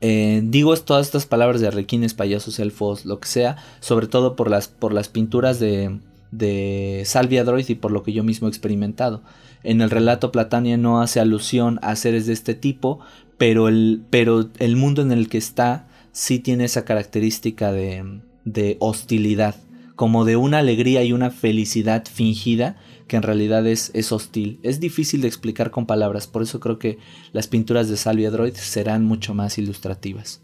[0.00, 4.50] eh, digo todas estas palabras de arlequines, payasos, elfos, lo que sea, sobre todo por
[4.50, 5.98] las, por las pinturas de,
[6.30, 9.22] de Salvia Droid y por lo que yo mismo he experimentado.
[9.62, 13.00] En el relato Platania no hace alusión a seres de este tipo,
[13.36, 18.76] pero el, pero el mundo en el que está sí tiene esa característica de, de
[18.80, 19.56] hostilidad,
[19.96, 24.60] como de una alegría y una felicidad fingida que en realidad es, es, hostil.
[24.62, 26.98] Es difícil de explicar con palabras, por eso creo que
[27.32, 30.40] las pinturas de Salvia Droid serán mucho más ilustrativas.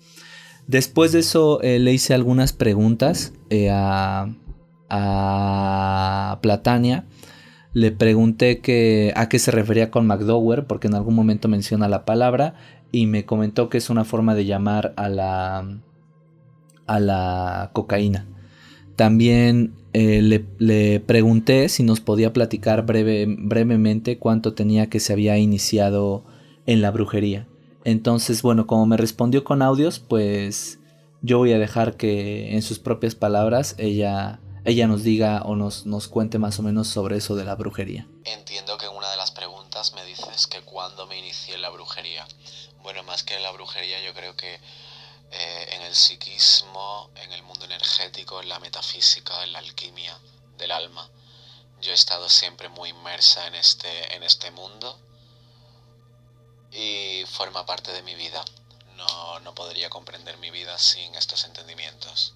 [0.66, 4.34] Después de eso eh, le hice algunas preguntas eh, a,
[4.88, 7.04] a Platania.
[7.72, 12.04] Le pregunté que, a qué se refería con McDower, porque en algún momento menciona la
[12.04, 12.54] palabra,
[12.92, 15.80] y me comentó que es una forma de llamar a la,
[16.86, 18.26] a la cocaína.
[18.96, 20.22] También eh,
[20.58, 26.24] le, pregunté si nos podía platicar breve, brevemente cuánto tenía que se había iniciado
[26.66, 27.46] en la brujería.
[27.84, 30.80] Entonces, bueno, como me respondió con audios, pues
[31.22, 35.86] yo voy a dejar que en sus propias palabras ella, ella nos diga o nos,
[35.86, 38.06] nos cuente más o menos sobre eso de la brujería.
[38.24, 41.70] Entiendo que en una de las preguntas me dices que cuándo me inicié en la
[41.70, 42.26] brujería.
[42.82, 47.42] Bueno, más que en la brujería, yo creo que eh, en el psiquismo, en el
[47.44, 50.18] mundo energético, en la metafísica, en la alquimia
[50.58, 51.08] del alma,
[51.80, 54.98] yo he estado siempre muy inmersa en este, en este mundo
[56.72, 58.44] y forma parte de mi vida.
[58.96, 62.35] No, no podría comprender mi vida sin estos entendimientos.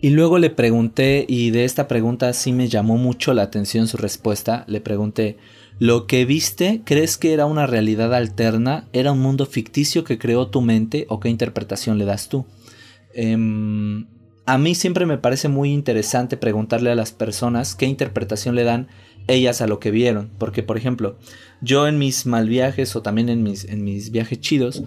[0.00, 3.96] Y luego le pregunté, y de esta pregunta sí me llamó mucho la atención su
[3.96, 5.36] respuesta, le pregunté,
[5.80, 8.86] ¿Lo que viste crees que era una realidad alterna?
[8.92, 12.44] ¿Era un mundo ficticio que creó tu mente o qué interpretación le das tú?
[13.14, 14.06] Em,
[14.44, 18.88] a mí siempre me parece muy interesante preguntarle a las personas qué interpretación le dan
[19.26, 20.30] ellas a lo que vieron.
[20.36, 21.16] Porque, por ejemplo,
[21.62, 24.82] yo en mis mal viajes o también en mis, en mis viajes chidos,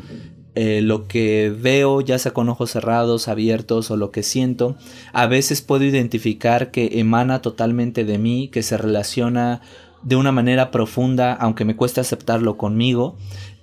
[0.55, 4.75] eh, lo que veo, ya sea con ojos cerrados, abiertos o lo que siento,
[5.11, 9.61] a veces puedo identificar que emana totalmente de mí, que se relaciona
[10.03, 13.15] de una manera profunda, aunque me cueste aceptarlo conmigo,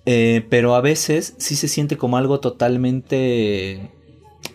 [0.07, 3.92] eh, pero a veces sí se siente como algo totalmente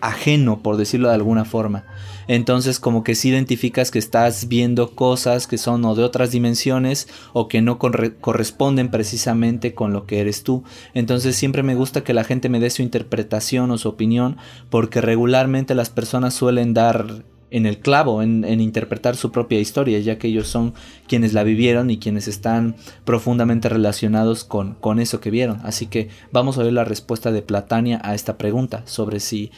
[0.07, 1.85] ajeno, por decirlo de alguna forma.
[2.27, 7.07] Entonces como que si identificas que estás viendo cosas que son o de otras dimensiones
[7.33, 10.63] o que no corresponden precisamente con lo que eres tú.
[10.93, 14.37] Entonces siempre me gusta que la gente me dé su interpretación o su opinión
[14.69, 20.17] porque regularmente las personas suelen dar en el clavo, en, interpretar su propia historia, ya
[20.17, 20.73] que ellos son
[21.07, 25.61] quienes la vivieron y quienes están profundamente relacionados con, con eso que vieron.
[25.63, 29.51] Así que vamos a ver la respuesta de Platania a esta pregunta sobre si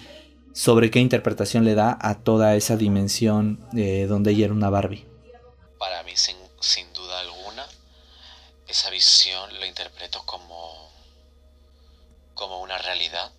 [0.58, 5.06] sobre qué interpretación le da a toda esa dimensión eh, donde ella era una Barbie.
[5.78, 7.64] Para mí, sin, sin duda alguna,
[8.68, 10.92] esa visión la interpreto como,
[12.34, 13.32] como una realidad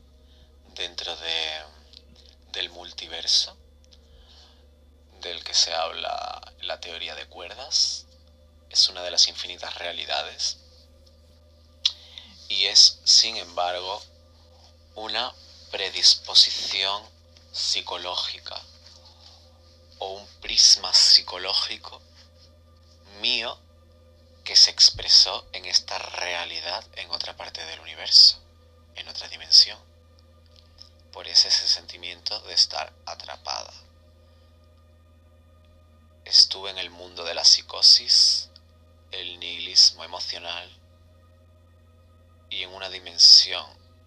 [0.77, 3.57] dentro de, del multiverso
[5.21, 8.07] del que se habla la teoría de cuerdas,
[8.71, 10.59] es una de las infinitas realidades
[12.49, 14.01] y es, sin embargo,
[14.95, 15.35] una
[15.71, 17.03] predisposición
[17.53, 18.61] psicológica
[19.99, 22.01] o un prisma psicológico
[23.21, 23.59] mío
[24.45, 28.41] que se expresó en esta realidad en otra parte del universo,
[28.95, 29.79] en otra dimensión.
[31.13, 33.73] Por ese, sentimiento de estar atrapada
[36.25, 38.51] estuve en el mundo de la psicosis,
[39.11, 40.71] el nihilismo emocional
[42.51, 43.67] y en una dimensión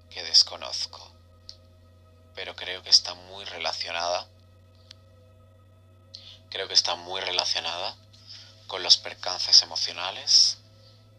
[0.09, 1.10] que desconozco,
[2.35, 4.27] pero creo que está muy relacionada,
[6.49, 7.95] creo que está muy relacionada
[8.67, 10.57] con los percances emocionales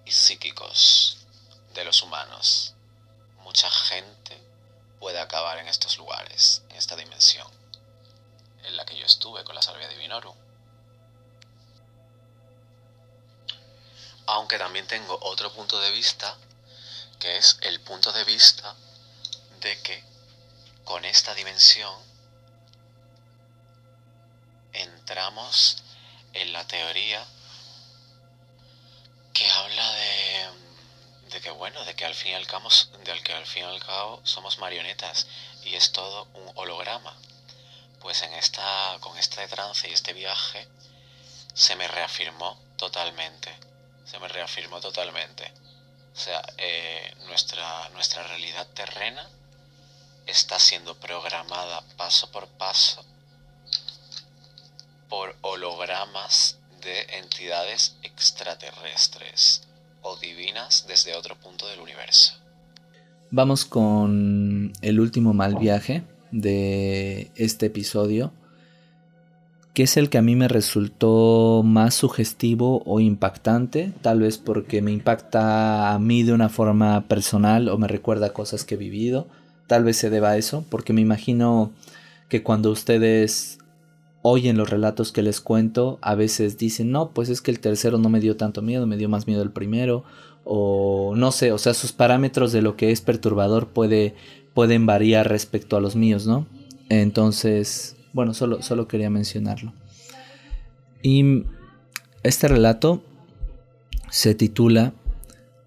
[0.04, 1.18] y psíquicos
[1.74, 2.74] de los humanos.
[3.38, 4.40] Mucha gente
[5.00, 7.50] puede acabar en estos lugares, en esta dimensión
[8.64, 10.36] en la que yo estuve con la salvia divinorum.
[14.26, 16.36] aunque también tengo otro punto de vista,
[17.18, 18.74] que es el punto de vista
[19.60, 20.04] de que
[20.84, 21.94] con esta dimensión
[24.72, 25.82] entramos
[26.32, 27.24] en la teoría
[29.32, 30.48] que habla de,
[31.30, 32.68] de que bueno, de que al fin y al cabo,
[33.24, 35.26] que al fin y al cabo somos marionetas
[35.64, 37.16] y es todo un holograma.
[38.00, 40.66] Pues en esta, con este trance y este viaje
[41.54, 43.54] se me reafirmó totalmente,
[44.04, 45.52] se me reafirmó totalmente.
[46.14, 49.28] O sea, eh, nuestra, nuestra realidad terrena
[50.26, 53.04] está siendo programada paso por paso
[55.08, 59.62] por hologramas de entidades extraterrestres
[60.00, 62.32] o divinas desde otro punto del universo.
[63.30, 68.32] Vamos con el último mal viaje de este episodio,
[69.74, 74.82] que es el que a mí me resultó más sugestivo o impactante, tal vez porque
[74.82, 79.28] me impacta a mí de una forma personal o me recuerda cosas que he vivido,
[79.66, 81.72] tal vez se deba a eso, porque me imagino
[82.28, 83.58] que cuando ustedes
[84.22, 87.98] oyen los relatos que les cuento, a veces dicen, no, pues es que el tercero
[87.98, 90.04] no me dio tanto miedo, me dio más miedo el primero,
[90.44, 94.14] o no sé, o sea, sus parámetros de lo que es perturbador puede,
[94.54, 96.46] pueden variar respecto a los míos, ¿no?
[96.88, 99.72] Entonces, bueno, solo, solo quería mencionarlo.
[101.02, 101.44] Y
[102.22, 103.02] este relato
[104.10, 104.94] se titula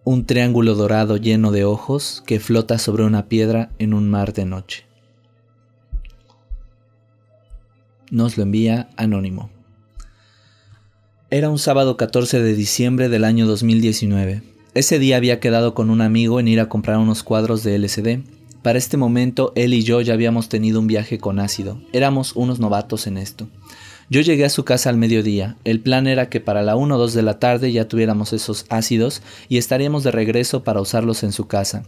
[0.07, 4.45] Un triángulo dorado lleno de ojos que flota sobre una piedra en un mar de
[4.45, 4.85] noche.
[8.11, 9.49] Nos lo envía Anónimo.
[11.31, 14.43] Era un sábado 14 de diciembre del año 2019.
[14.75, 18.19] Ese día había quedado con un amigo en ir a comprar unos cuadros de LCD.
[18.61, 21.81] Para este momento él y yo ya habíamos tenido un viaje con ácido.
[21.93, 23.47] Éramos unos novatos en esto.
[24.07, 25.57] Yo llegué a su casa al mediodía.
[25.63, 28.65] El plan era que para la 1 o 2 de la tarde ya tuviéramos esos
[28.69, 31.85] ácidos y estaríamos de regreso para usarlos en su casa.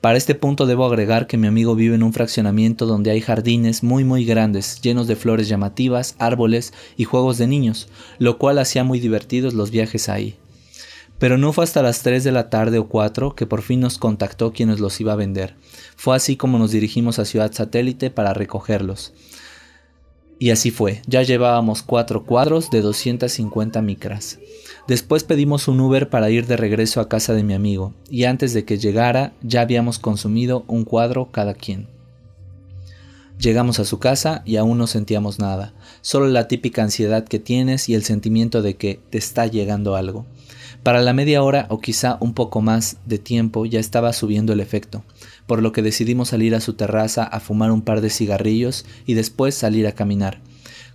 [0.00, 3.82] Para este punto debo agregar que mi amigo vive en un fraccionamiento donde hay jardines
[3.82, 7.88] muy muy grandes, llenos de flores llamativas, árboles y juegos de niños,
[8.20, 10.36] lo cual hacía muy divertidos los viajes ahí.
[11.18, 13.98] Pero no fue hasta las 3 de la tarde o 4 que por fin nos
[13.98, 15.56] contactó quienes los iba a vender.
[15.96, 19.12] Fue así como nos dirigimos a Ciudad Satélite para recogerlos.
[20.38, 24.38] Y así fue, ya llevábamos cuatro cuadros de 250 micras.
[24.86, 28.54] Después pedimos un Uber para ir de regreso a casa de mi amigo, y antes
[28.54, 31.88] de que llegara ya habíamos consumido un cuadro cada quien.
[33.38, 37.88] Llegamos a su casa y aún no sentíamos nada, solo la típica ansiedad que tienes
[37.88, 40.24] y el sentimiento de que te está llegando algo.
[40.82, 44.60] Para la media hora o quizá un poco más de tiempo ya estaba subiendo el
[44.60, 45.04] efecto,
[45.46, 49.14] por lo que decidimos salir a su terraza a fumar un par de cigarrillos y
[49.14, 50.40] después salir a caminar.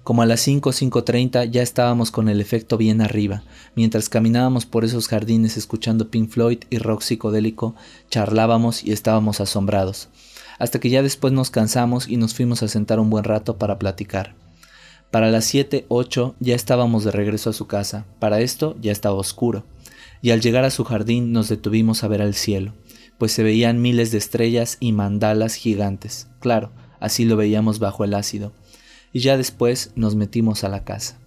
[0.04, 3.44] Como a las 5 5.30 ya estábamos con el efecto bien arriba.
[3.76, 7.76] Mientras caminábamos por esos jardines escuchando Pink Floyd y rock psicodélico,
[8.10, 10.10] charlábamos y estábamos asombrados.
[10.60, 13.80] Hasta que ya después nos cansamos y nos fuimos a sentar un buen rato para
[13.80, 14.43] platicar.
[15.14, 18.08] Para las 7, 8 ya estábamos de regreso a su casa.
[18.18, 19.64] Para esto ya estaba oscuro.
[20.24, 22.74] Y al llegar a su jardín nos detuvimos a ver al cielo,
[23.20, 26.30] pues se veían miles de estrellas y mandalas gigantes.
[26.40, 28.54] Claro, así lo veíamos bajo el ácido
[29.12, 31.20] y ya después nos metimos a la casa.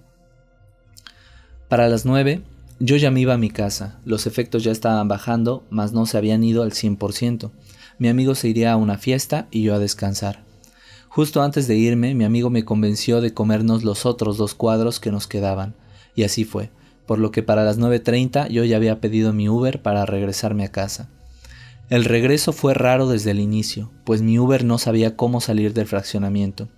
[1.68, 2.42] Para las nueve,
[2.80, 6.18] yo ya me iba a mi casa, los efectos ya estaban bajando, mas no se
[6.18, 7.52] habían ido al 100%.
[8.00, 10.45] Mi amigo se iría a una fiesta y yo a descansar.
[11.16, 15.10] Justo antes de irme, mi amigo me convenció de comernos los otros dos cuadros que
[15.10, 15.74] nos quedaban,
[16.14, 16.68] y así fue,
[17.06, 20.70] por lo que para las 9.30 yo ya había pedido mi Uber para regresarme a
[20.70, 21.08] casa.
[21.88, 25.86] El regreso fue raro desde el inicio, pues mi Uber no sabía cómo salir del
[25.86, 26.68] fraccionamiento.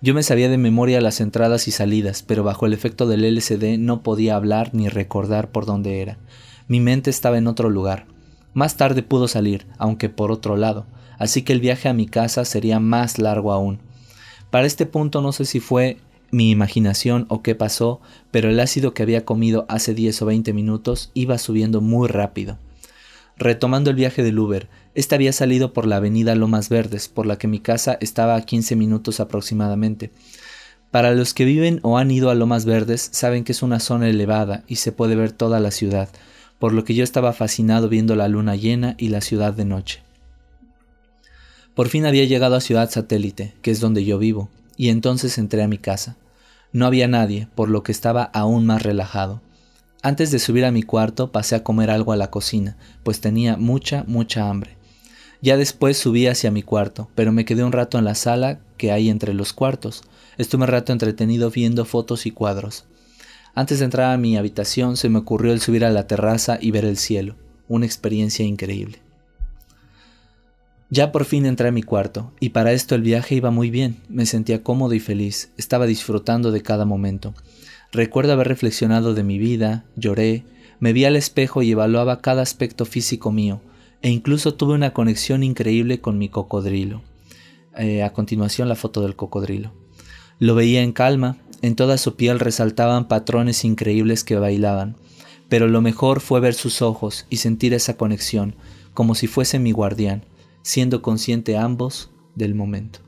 [0.00, 3.76] Yo me sabía de memoria las entradas y salidas, pero bajo el efecto del LCD
[3.78, 6.16] no podía hablar ni recordar por dónde era.
[6.66, 8.06] Mi mente estaba en otro lugar.
[8.54, 10.86] Más tarde pudo salir, aunque por otro lado,
[11.18, 13.78] así que el viaje a mi casa sería más largo aún.
[14.50, 15.98] Para este punto no sé si fue
[16.30, 18.00] mi imaginación o qué pasó,
[18.30, 22.58] pero el ácido que había comido hace 10 o 20 minutos iba subiendo muy rápido.
[23.38, 27.36] Retomando el viaje del Uber, este había salido por la avenida Lomas Verdes, por la
[27.36, 30.10] que mi casa estaba a 15 minutos aproximadamente.
[30.90, 34.08] Para los que viven o han ido a Lomas Verdes, saben que es una zona
[34.08, 36.08] elevada y se puede ver toda la ciudad,
[36.58, 40.05] por lo que yo estaba fascinado viendo la luna llena y la ciudad de noche.
[41.76, 44.48] Por fin había llegado a Ciudad Satélite, que es donde yo vivo,
[44.78, 46.16] y entonces entré a mi casa.
[46.72, 49.42] No había nadie, por lo que estaba aún más relajado.
[50.00, 53.58] Antes de subir a mi cuarto pasé a comer algo a la cocina, pues tenía
[53.58, 54.78] mucha, mucha hambre.
[55.42, 58.90] Ya después subí hacia mi cuarto, pero me quedé un rato en la sala que
[58.90, 60.02] hay entre los cuartos.
[60.38, 62.86] Estuve un rato entretenido viendo fotos y cuadros.
[63.54, 66.70] Antes de entrar a mi habitación se me ocurrió el subir a la terraza y
[66.70, 67.36] ver el cielo,
[67.68, 69.05] una experiencia increíble.
[70.88, 73.96] Ya por fin entré a mi cuarto, y para esto el viaje iba muy bien,
[74.08, 77.34] me sentía cómodo y feliz, estaba disfrutando de cada momento.
[77.90, 80.44] Recuerdo haber reflexionado de mi vida, lloré,
[80.78, 83.60] me vi al espejo y evaluaba cada aspecto físico mío,
[84.00, 87.02] e incluso tuve una conexión increíble con mi cocodrilo.
[87.76, 89.72] Eh, a continuación la foto del cocodrilo.
[90.38, 94.96] Lo veía en calma, en toda su piel resaltaban patrones increíbles que bailaban,
[95.48, 98.54] pero lo mejor fue ver sus ojos y sentir esa conexión,
[98.94, 100.22] como si fuese mi guardián
[100.66, 102.98] siendo consciente ambos del momento.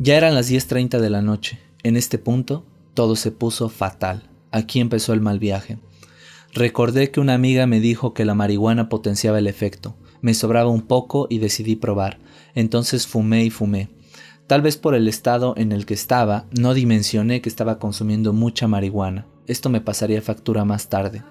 [0.00, 1.60] Ya eran las 10.30 de la noche.
[1.84, 4.28] En este punto, todo se puso fatal.
[4.50, 5.78] Aquí empezó el mal viaje.
[6.52, 9.94] Recordé que una amiga me dijo que la marihuana potenciaba el efecto.
[10.20, 12.18] Me sobraba un poco y decidí probar.
[12.56, 13.88] Entonces fumé y fumé.
[14.48, 18.66] Tal vez por el estado en el que estaba, no dimensioné que estaba consumiendo mucha
[18.66, 19.28] marihuana.
[19.46, 21.22] Esto me pasaría factura más tarde.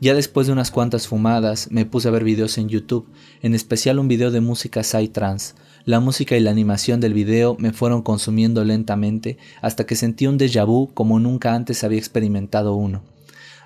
[0.00, 3.06] Ya después de unas cuantas fumadas, me puse a ver videos en YouTube,
[3.42, 5.54] en especial un video de música psytrance.
[5.84, 10.38] La música y la animación del video me fueron consumiendo lentamente hasta que sentí un
[10.38, 13.02] déjà vu como nunca antes había experimentado uno.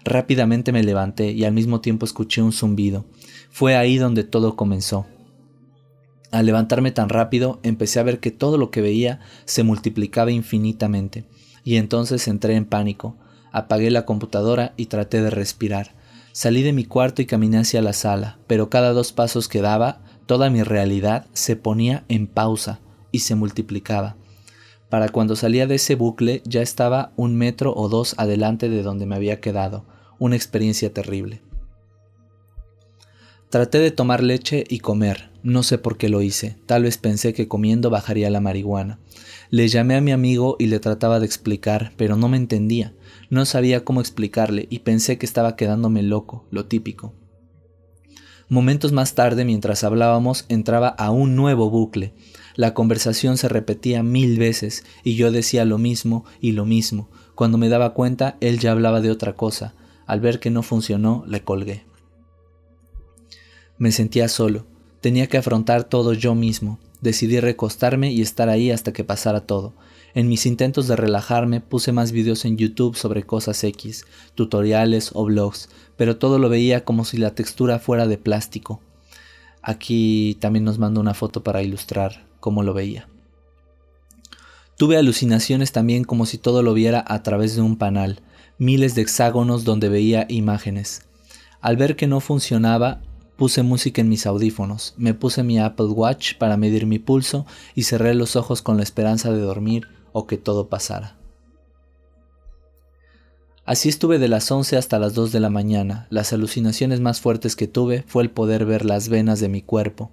[0.05, 3.05] Rápidamente me levanté y al mismo tiempo escuché un zumbido.
[3.51, 5.07] Fue ahí donde todo comenzó.
[6.33, 11.27] Al levantarme tan rápido, empecé a ver que todo lo que veía se multiplicaba infinitamente,
[11.63, 13.17] y entonces entré en pánico.
[13.53, 15.95] Apagué la computadora y traté de respirar.
[16.37, 20.03] Salí de mi cuarto y caminé hacia la sala, pero cada dos pasos que daba,
[20.27, 22.81] toda mi realidad se ponía en pausa
[23.13, 24.17] y se multiplicaba.
[24.91, 29.07] Para cuando salía de ese bucle ya estaba un metro o dos adelante de donde
[29.07, 29.85] me había quedado,
[30.19, 31.41] una experiencia terrible.
[33.49, 37.33] Traté de tomar leche y comer, no sé por qué lo hice, tal vez pensé
[37.33, 38.99] que comiendo bajaría la marihuana.
[39.51, 42.93] Le llamé a mi amigo y le trataba de explicar, pero no me entendía.
[43.35, 47.15] No sabía cómo explicarle y pensé que estaba quedándome loco, lo típico.
[48.49, 52.15] Momentos más tarde, mientras hablábamos, entraba a un nuevo bucle.
[52.55, 57.11] La conversación se repetía mil veces y yo decía lo mismo y lo mismo.
[57.35, 59.75] Cuando me daba cuenta, él ya hablaba de otra cosa.
[60.07, 61.83] Al ver que no funcionó, le colgué.
[63.79, 64.65] Me sentía solo.
[65.01, 66.79] Tenía que afrontar todo yo mismo.
[67.01, 69.75] Decidí recostarme y estar ahí hasta que pasara todo.
[70.15, 74.07] En mis intentos de relajarme puse más videos en YouTube sobre cosas X,
[74.37, 78.81] tutoriales o blogs, pero todo lo veía como si la textura fuera de plástico.
[79.61, 83.09] Aquí también nos mando una foto para ilustrar cómo lo veía.
[84.77, 88.21] Tuve alucinaciones también como si todo lo viera a través de un panal,
[88.57, 91.03] miles de hexágonos donde veía imágenes.
[91.61, 93.03] Al ver que no funcionaba,
[93.37, 97.83] puse música en mis audífonos, me puse mi Apple Watch para medir mi pulso y
[97.83, 101.19] cerré los ojos con la esperanza de dormir o que todo pasara.
[103.67, 106.07] Así estuve de las 11 hasta las 2 de la mañana.
[106.09, 110.13] Las alucinaciones más fuertes que tuve fue el poder ver las venas de mi cuerpo,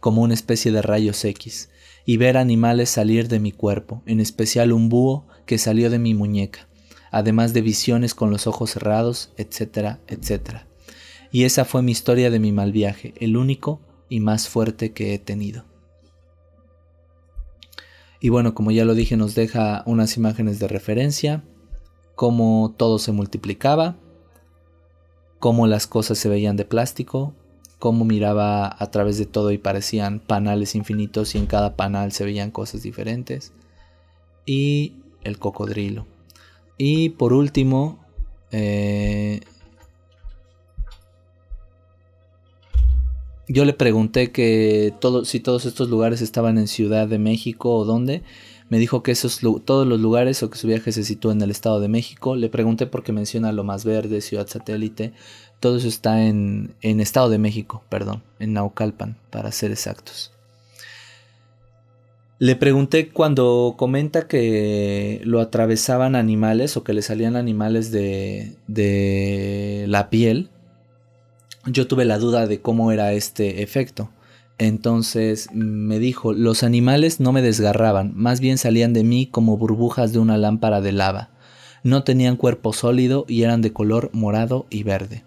[0.00, 1.68] como una especie de rayos X,
[2.06, 6.14] y ver animales salir de mi cuerpo, en especial un búho que salió de mi
[6.14, 6.68] muñeca,
[7.10, 10.66] además de visiones con los ojos cerrados, etcétera, etcétera.
[11.32, 15.12] Y esa fue mi historia de mi mal viaje, el único y más fuerte que
[15.12, 15.71] he tenido.
[18.22, 21.42] Y bueno, como ya lo dije, nos deja unas imágenes de referencia,
[22.14, 23.96] cómo todo se multiplicaba,
[25.40, 27.34] cómo las cosas se veían de plástico,
[27.80, 32.24] cómo miraba a través de todo y parecían panales infinitos y en cada panal se
[32.24, 33.52] veían cosas diferentes.
[34.46, 34.92] Y
[35.24, 36.06] el cocodrilo.
[36.78, 38.04] Y por último,
[38.52, 39.40] eh,
[43.48, 47.84] Yo le pregunté que todo, si todos estos lugares estaban en Ciudad de México o
[47.84, 48.22] dónde.
[48.68, 51.50] Me dijo que esos, todos los lugares o que su viaje se sitúa en el
[51.50, 52.36] Estado de México.
[52.36, 55.12] Le pregunté por qué menciona lo más verde, Ciudad Satélite.
[55.60, 60.32] Todo eso está en, en Estado de México, perdón, en Naucalpan, para ser exactos.
[62.38, 69.84] Le pregunté cuando comenta que lo atravesaban animales o que le salían animales de, de
[69.86, 70.48] la piel
[71.66, 74.10] yo tuve la duda de cómo era este efecto.
[74.58, 80.12] Entonces me dijo, los animales no me desgarraban, más bien salían de mí como burbujas
[80.12, 81.30] de una lámpara de lava.
[81.82, 85.24] No tenían cuerpo sólido y eran de color morado y verde.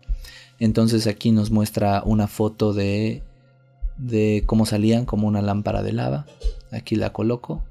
[0.59, 3.23] Entonces aquí nos muestra una foto de,
[3.97, 6.25] de cómo salían como una lámpara de lava.
[6.71, 7.61] Aquí la coloco.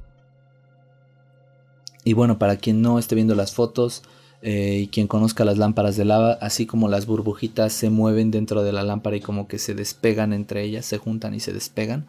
[2.04, 4.02] Y bueno, para quien no esté viendo las fotos,
[4.44, 8.62] eh, y quien conozca las lámparas de lava, así como las burbujitas se mueven dentro
[8.62, 12.06] de la lámpara y como que se despegan entre ellas, se juntan y se despegan,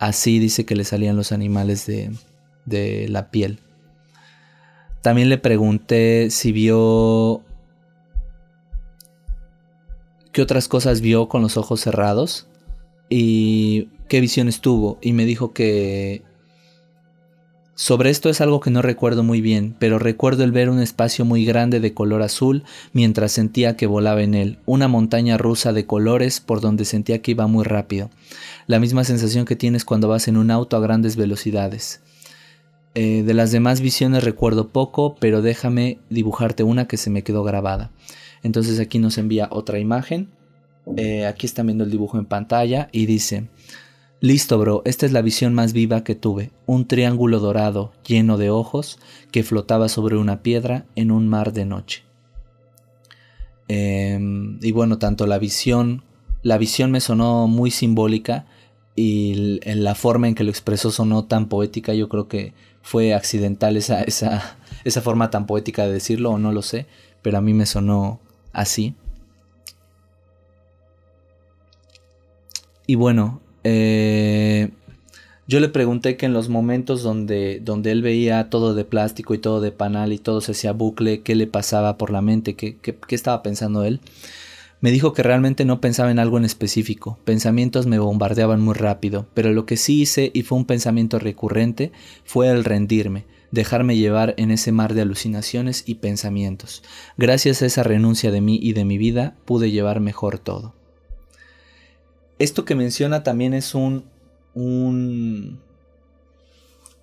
[0.00, 2.10] así dice que le salían los animales de,
[2.64, 3.60] de la piel.
[5.02, 7.42] También le pregunté si vio...
[10.32, 12.48] ¿Qué otras cosas vio con los ojos cerrados?
[13.08, 16.22] y qué visiones tuvo y me dijo que
[17.78, 21.24] sobre esto es algo que no recuerdo muy bien, pero recuerdo el ver un espacio
[21.24, 25.86] muy grande de color azul mientras sentía que volaba en él, una montaña rusa de
[25.86, 28.10] colores por donde sentía que iba muy rápido,
[28.66, 32.00] la misma sensación que tienes cuando vas en un auto a grandes velocidades.
[32.96, 37.44] Eh, de las demás visiones recuerdo poco, pero déjame dibujarte una que se me quedó
[37.44, 37.92] grabada.
[38.42, 40.30] Entonces aquí nos envía otra imagen.
[40.96, 43.46] Eh, aquí están viendo el dibujo en pantalla y dice,
[44.20, 46.50] Listo, bro, esta es la visión más viva que tuve.
[46.66, 48.98] Un triángulo dorado, lleno de ojos,
[49.30, 52.02] que flotaba sobre una piedra en un mar de noche.
[53.68, 56.02] Em, y bueno, tanto la visión,
[56.42, 58.46] la visión me sonó muy simbólica
[58.96, 63.76] y la forma en que lo expresó sonó tan poética, yo creo que fue accidental
[63.76, 66.86] esa, esa, esa forma tan poética de decirlo, o no lo sé,
[67.22, 68.18] pero a mí me sonó
[68.52, 68.94] así.
[72.86, 73.40] Y bueno,
[73.70, 74.70] eh,
[75.46, 79.38] yo le pregunté que en los momentos donde, donde él veía todo de plástico y
[79.38, 82.76] todo de panal y todo se hacía bucle, qué le pasaba por la mente, qué,
[82.76, 84.00] qué, estaba pensando él.
[84.80, 89.26] Me dijo que realmente no pensaba en algo en específico, pensamientos me bombardeaban muy rápido,
[89.34, 91.92] pero lo que sí hice y fue un pensamiento recurrente
[92.24, 96.82] fue el rendirme, dejarme llevar en ese mar de alucinaciones y pensamientos.
[97.16, 100.77] Gracias a esa renuncia de mí y de mi vida pude llevar mejor todo
[102.38, 104.04] esto que menciona también es un,
[104.54, 105.60] un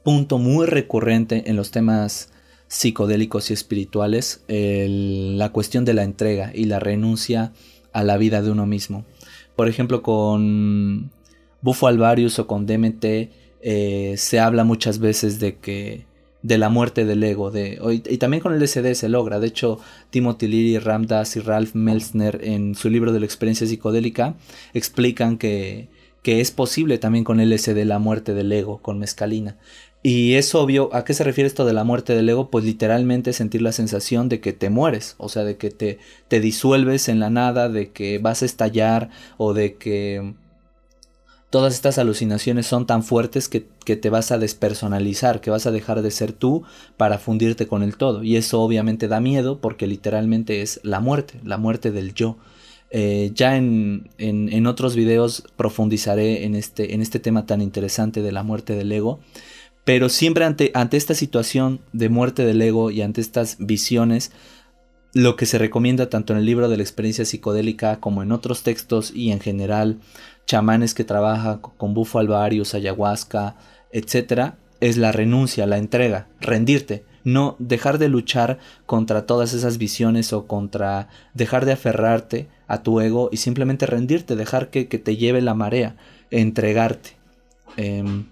[0.03, 2.31] punto muy recurrente en los temas
[2.67, 7.53] psicodélicos y espirituales, la cuestión de la entrega y la renuncia
[7.93, 9.05] a la vida de uno mismo.
[9.55, 11.11] Por ejemplo, con
[11.61, 13.05] Bufo Alvarius o con DMT
[13.61, 16.05] eh, se habla muchas veces de que
[16.45, 17.49] de la muerte del ego.
[17.49, 19.39] De, y, también con el LSD se logra.
[19.39, 19.79] De hecho,
[20.11, 24.35] Timothy Leary, Ramdas y Ralph Melsner en su libro de la experiencia psicodélica
[24.73, 25.87] explican que,
[26.21, 29.57] que es posible también con LSD la muerte del ego, con mescalina.
[30.03, 32.51] Y es obvio, ¿a qué se refiere esto de la muerte del ego?
[32.51, 36.39] Pues literalmente sentir la sensación de que te mueres, o sea, de que te, te
[36.39, 40.35] disuelves en la nada, de que vas a estallar o de que
[41.55, 46.01] todas estas alucinaciones son tan fuertes que, te vas a despersonalizar, que vas a dejar
[46.01, 46.63] de ser tú
[46.97, 48.23] para fundirte con el todo.
[48.23, 52.35] Y eso obviamente da miedo porque literalmente es la muerte, la muerte del yo.
[52.91, 58.33] Eh, ya en, en, otros videos profundizaré en este, en este tema tan interesante de
[58.33, 59.21] la muerte del ego.
[59.85, 64.33] Pero siempre ante, ante esta situación de muerte del ego y ante estas visiones,
[65.13, 68.63] lo que se recomienda tanto en el libro de la experiencia psicodélica como en otros
[68.63, 70.01] textos y en general
[70.45, 73.55] chamanes que trabajan con bufo alvarius, ayahuasca,
[73.91, 80.31] etcétera, es la renuncia, la entrega, rendirte, no dejar de luchar contra todas esas visiones
[80.33, 85.41] o contra dejar de aferrarte a tu ego y simplemente rendirte, dejar que, te lleve
[85.41, 85.95] la marea,
[86.29, 87.11] entregarte.
[87.77, 88.27] Em,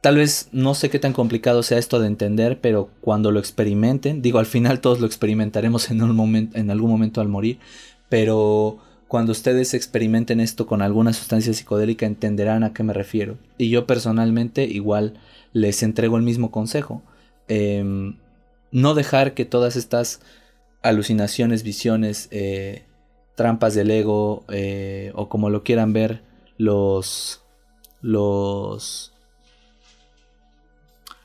[0.00, 4.20] tal vez no sé qué tan complicado sea esto de entender, pero cuando lo experimenten,
[4.20, 7.58] digo, al final todos lo experimentaremos en, momento, en algún momento al morir,
[8.08, 8.78] pero
[9.10, 13.38] cuando ustedes experimenten esto con alguna sustancia psicodélica entenderán a qué me refiero.
[13.58, 15.14] Y yo personalmente igual
[15.52, 17.02] les entrego el mismo consejo.
[17.48, 18.18] Em,
[18.70, 20.20] no dejar que todas estas
[20.80, 22.84] alucinaciones, visiones, eh,
[23.34, 26.22] trampas del ego eh, o como lo quieran ver,
[26.56, 27.42] los,
[28.02, 29.12] los,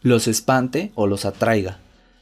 [0.01, 1.77] los espante o los atraiga.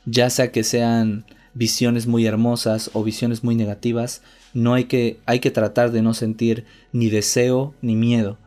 [0.05, 4.21] Ya sea que sean visiones muy hermosas o visiones muy negativas,
[4.53, 8.37] no hay que, hay que tratar de no sentir ni deseo ni miedo.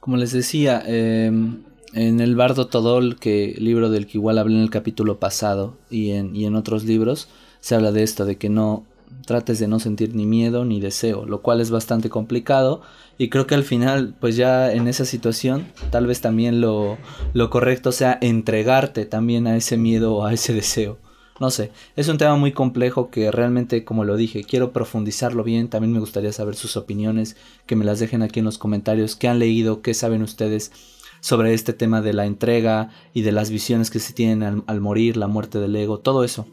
[0.00, 1.62] Como les decía, em,
[1.92, 6.10] en el Bardo Todol, que libro del que igual hablé en el capítulo pasado y
[6.10, 7.28] en, y en otros libros,
[7.60, 8.84] se habla de esto, de que no,
[9.26, 12.82] trates de no sentir ni miedo ni deseo, lo cual es bastante complicado
[13.18, 16.98] y creo que al final pues ya en esa situación tal vez también lo,
[17.32, 20.98] lo correcto sea entregarte también a ese miedo o a ese deseo.
[21.40, 25.68] No sé, es un tema muy complejo que realmente, como lo dije, quiero profundizarlo bien.
[25.68, 27.36] También me gustaría saber sus opiniones,
[27.66, 30.70] que me las dejen aquí en los comentarios, qué han leído, qué saben ustedes
[31.18, 34.80] sobre este tema de la entrega y de las visiones que se tienen al, al
[34.80, 36.46] morir, la muerte del ego, todo eso.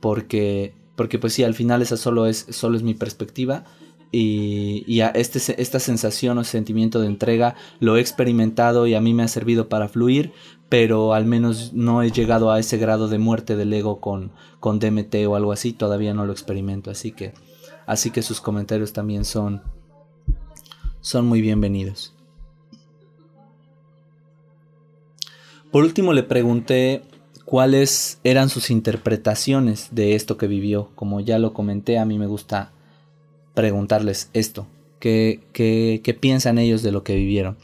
[0.00, 3.64] Porque porque pues sí, al final esa solo es, solo es mi perspectiva
[4.10, 9.00] y, y a este, esta sensación o sentimiento de entrega lo he experimentado y a
[9.00, 10.32] mí me ha servido para fluir,
[10.68, 14.78] pero al menos no he llegado a ese grado de muerte del ego con, con
[14.78, 17.32] DMT o algo así, todavía no lo experimento, así que,
[17.86, 19.62] así que sus comentarios también son,
[21.00, 22.14] son muy bienvenidos.
[25.70, 27.02] Por último le pregunté
[27.52, 30.88] cuáles eran sus interpretaciones de esto que vivió.
[30.94, 32.72] Como ya lo comenté, a mí me gusta
[33.52, 34.66] preguntarles esto,
[35.00, 37.58] qué, qué, qué piensan ellos de lo que vivieron.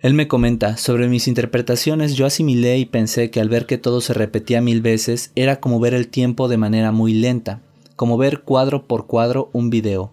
[0.00, 4.00] Él me comenta, sobre mis interpretaciones yo asimilé y pensé que al ver que todo
[4.00, 7.62] se repetía mil veces era como ver el tiempo de manera muy lenta,
[7.94, 10.10] como ver cuadro por cuadro un video.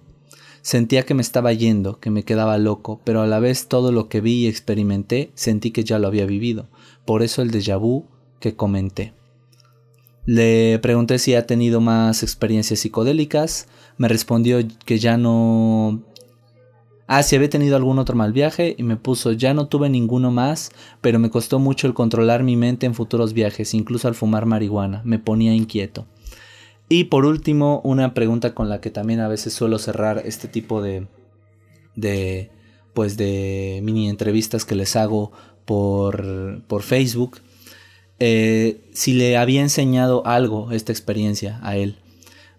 [0.62, 4.08] Sentía que me estaba yendo, que me quedaba loco, pero a la vez todo lo
[4.08, 6.68] que vi y experimenté sentí que ya lo había vivido.
[7.06, 8.06] Por eso el déjà vu
[8.42, 9.14] que comenté.
[10.26, 13.68] Le pregunté si ha tenido más experiencias psicodélicas.
[13.98, 16.04] Me respondió que ya no
[17.14, 20.32] Ah, si había tenido algún otro mal viaje y me puso, ya no tuve ninguno
[20.32, 20.72] más,
[21.02, 25.02] pero me costó mucho el controlar mi mente en futuros viajes, incluso al fumar marihuana,
[25.04, 26.06] me ponía inquieto.
[26.88, 30.82] Y por último, una pregunta con la que también a veces suelo cerrar este tipo
[30.82, 31.08] de,
[31.98, 32.50] de
[32.94, 35.34] pues de mini entrevistas que les hago
[35.66, 37.40] por, por Facebook.
[38.24, 41.96] Eh, si le había enseñado algo esta experiencia a él.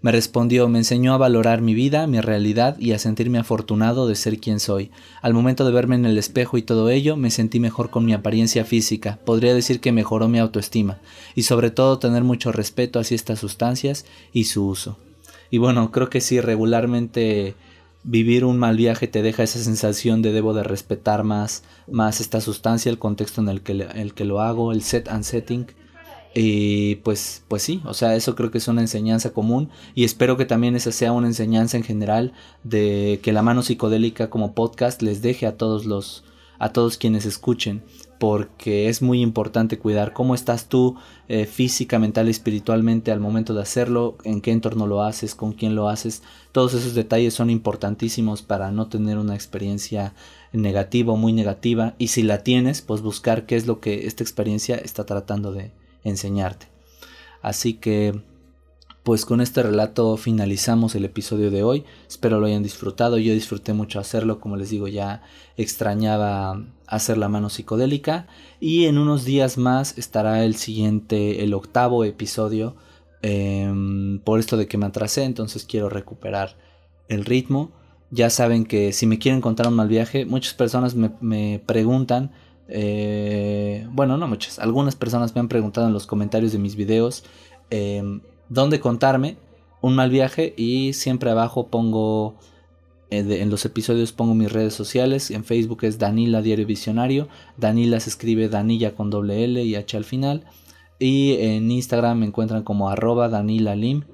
[0.01, 4.17] Me respondió, me enseñó a valorar mi vida, mi realidad y a sentirme afortunado de
[4.17, 4.91] ser quien soy.
[5.21, 8.13] Al momento de verme en el espejo y todo ello, me sentí mejor con mi
[8.13, 10.99] apariencia física, podría decir que mejoró mi autoestima,
[11.37, 14.99] y sobre todo tener mucho respeto hacia estas sustancias y su uso.
[15.53, 17.55] Y bueno, creo que sí, regularmente
[18.05, 22.41] vivir un mal viaje te deja esa sensación de debo de respetar más, más esta
[22.41, 25.67] sustancia, el contexto en el que, el que lo hago, el set and setting,
[26.35, 30.39] y pues, pues sí, o sea, eso creo que es una enseñanza común y espero
[30.39, 32.33] que también esa sea una enseñanza en general
[32.65, 36.25] de que la mano psicodélica como podcast les deje a todos los,
[36.59, 37.83] a todos quienes escuchen,
[38.19, 40.97] porque es muy importante cuidar cómo estás tú
[41.29, 45.75] eh, física, mental espiritualmente al momento de hacerlo, en qué entorno lo haces, con quién
[45.75, 46.23] lo haces,
[46.53, 50.15] todos esos detalles son importantísimos para no tener una experiencia
[50.53, 54.23] negativa o muy negativa y si la tienes, pues buscar qué es lo que esta
[54.23, 55.73] experiencia está tratando de
[56.05, 56.67] enseñarte.
[57.43, 58.23] Así que,
[59.03, 61.85] pues con este relato finalizamos el episodio de hoy.
[62.09, 63.19] Espero lo hayan disfrutado.
[63.19, 64.39] Yo disfruté mucho hacerlo.
[64.39, 65.23] Como les digo, ya
[65.57, 68.29] extrañaba hacer la mano psicodélica.
[68.61, 72.77] Y en unos días más estará el siguiente, el octavo episodio.
[73.23, 76.57] Em, por esto de que me atrasé, entonces quiero recuperar
[77.09, 77.73] el ritmo.
[78.11, 82.31] Ya saben que si me quieren contar un mal viaje, muchas personas me, me preguntan
[82.69, 84.59] eh, bueno, no muchas.
[84.59, 87.25] Algunas personas me han preguntado en los comentarios de mis videos
[87.71, 89.37] em, dónde contarme
[89.81, 92.37] un mal viaje y siempre abajo pongo
[93.11, 95.31] eh, en los episodios pongo mis redes sociales.
[95.31, 97.29] En Facebook es Danila Diario Visionario.
[97.59, 100.45] Danila se escribe Danilla con doble L y H al final.
[100.99, 104.05] Y en Instagram me encuentran como arroba Danila Lim.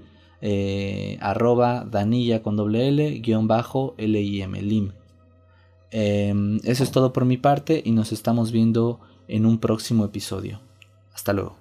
[0.40, 4.92] Eh, arroba Danilla con doble L guion bajo L I M Lim.
[5.90, 10.60] Em, eso es todo por mi parte y nos estamos viendo en un próximo episodio.
[11.12, 11.57] Hasta luego.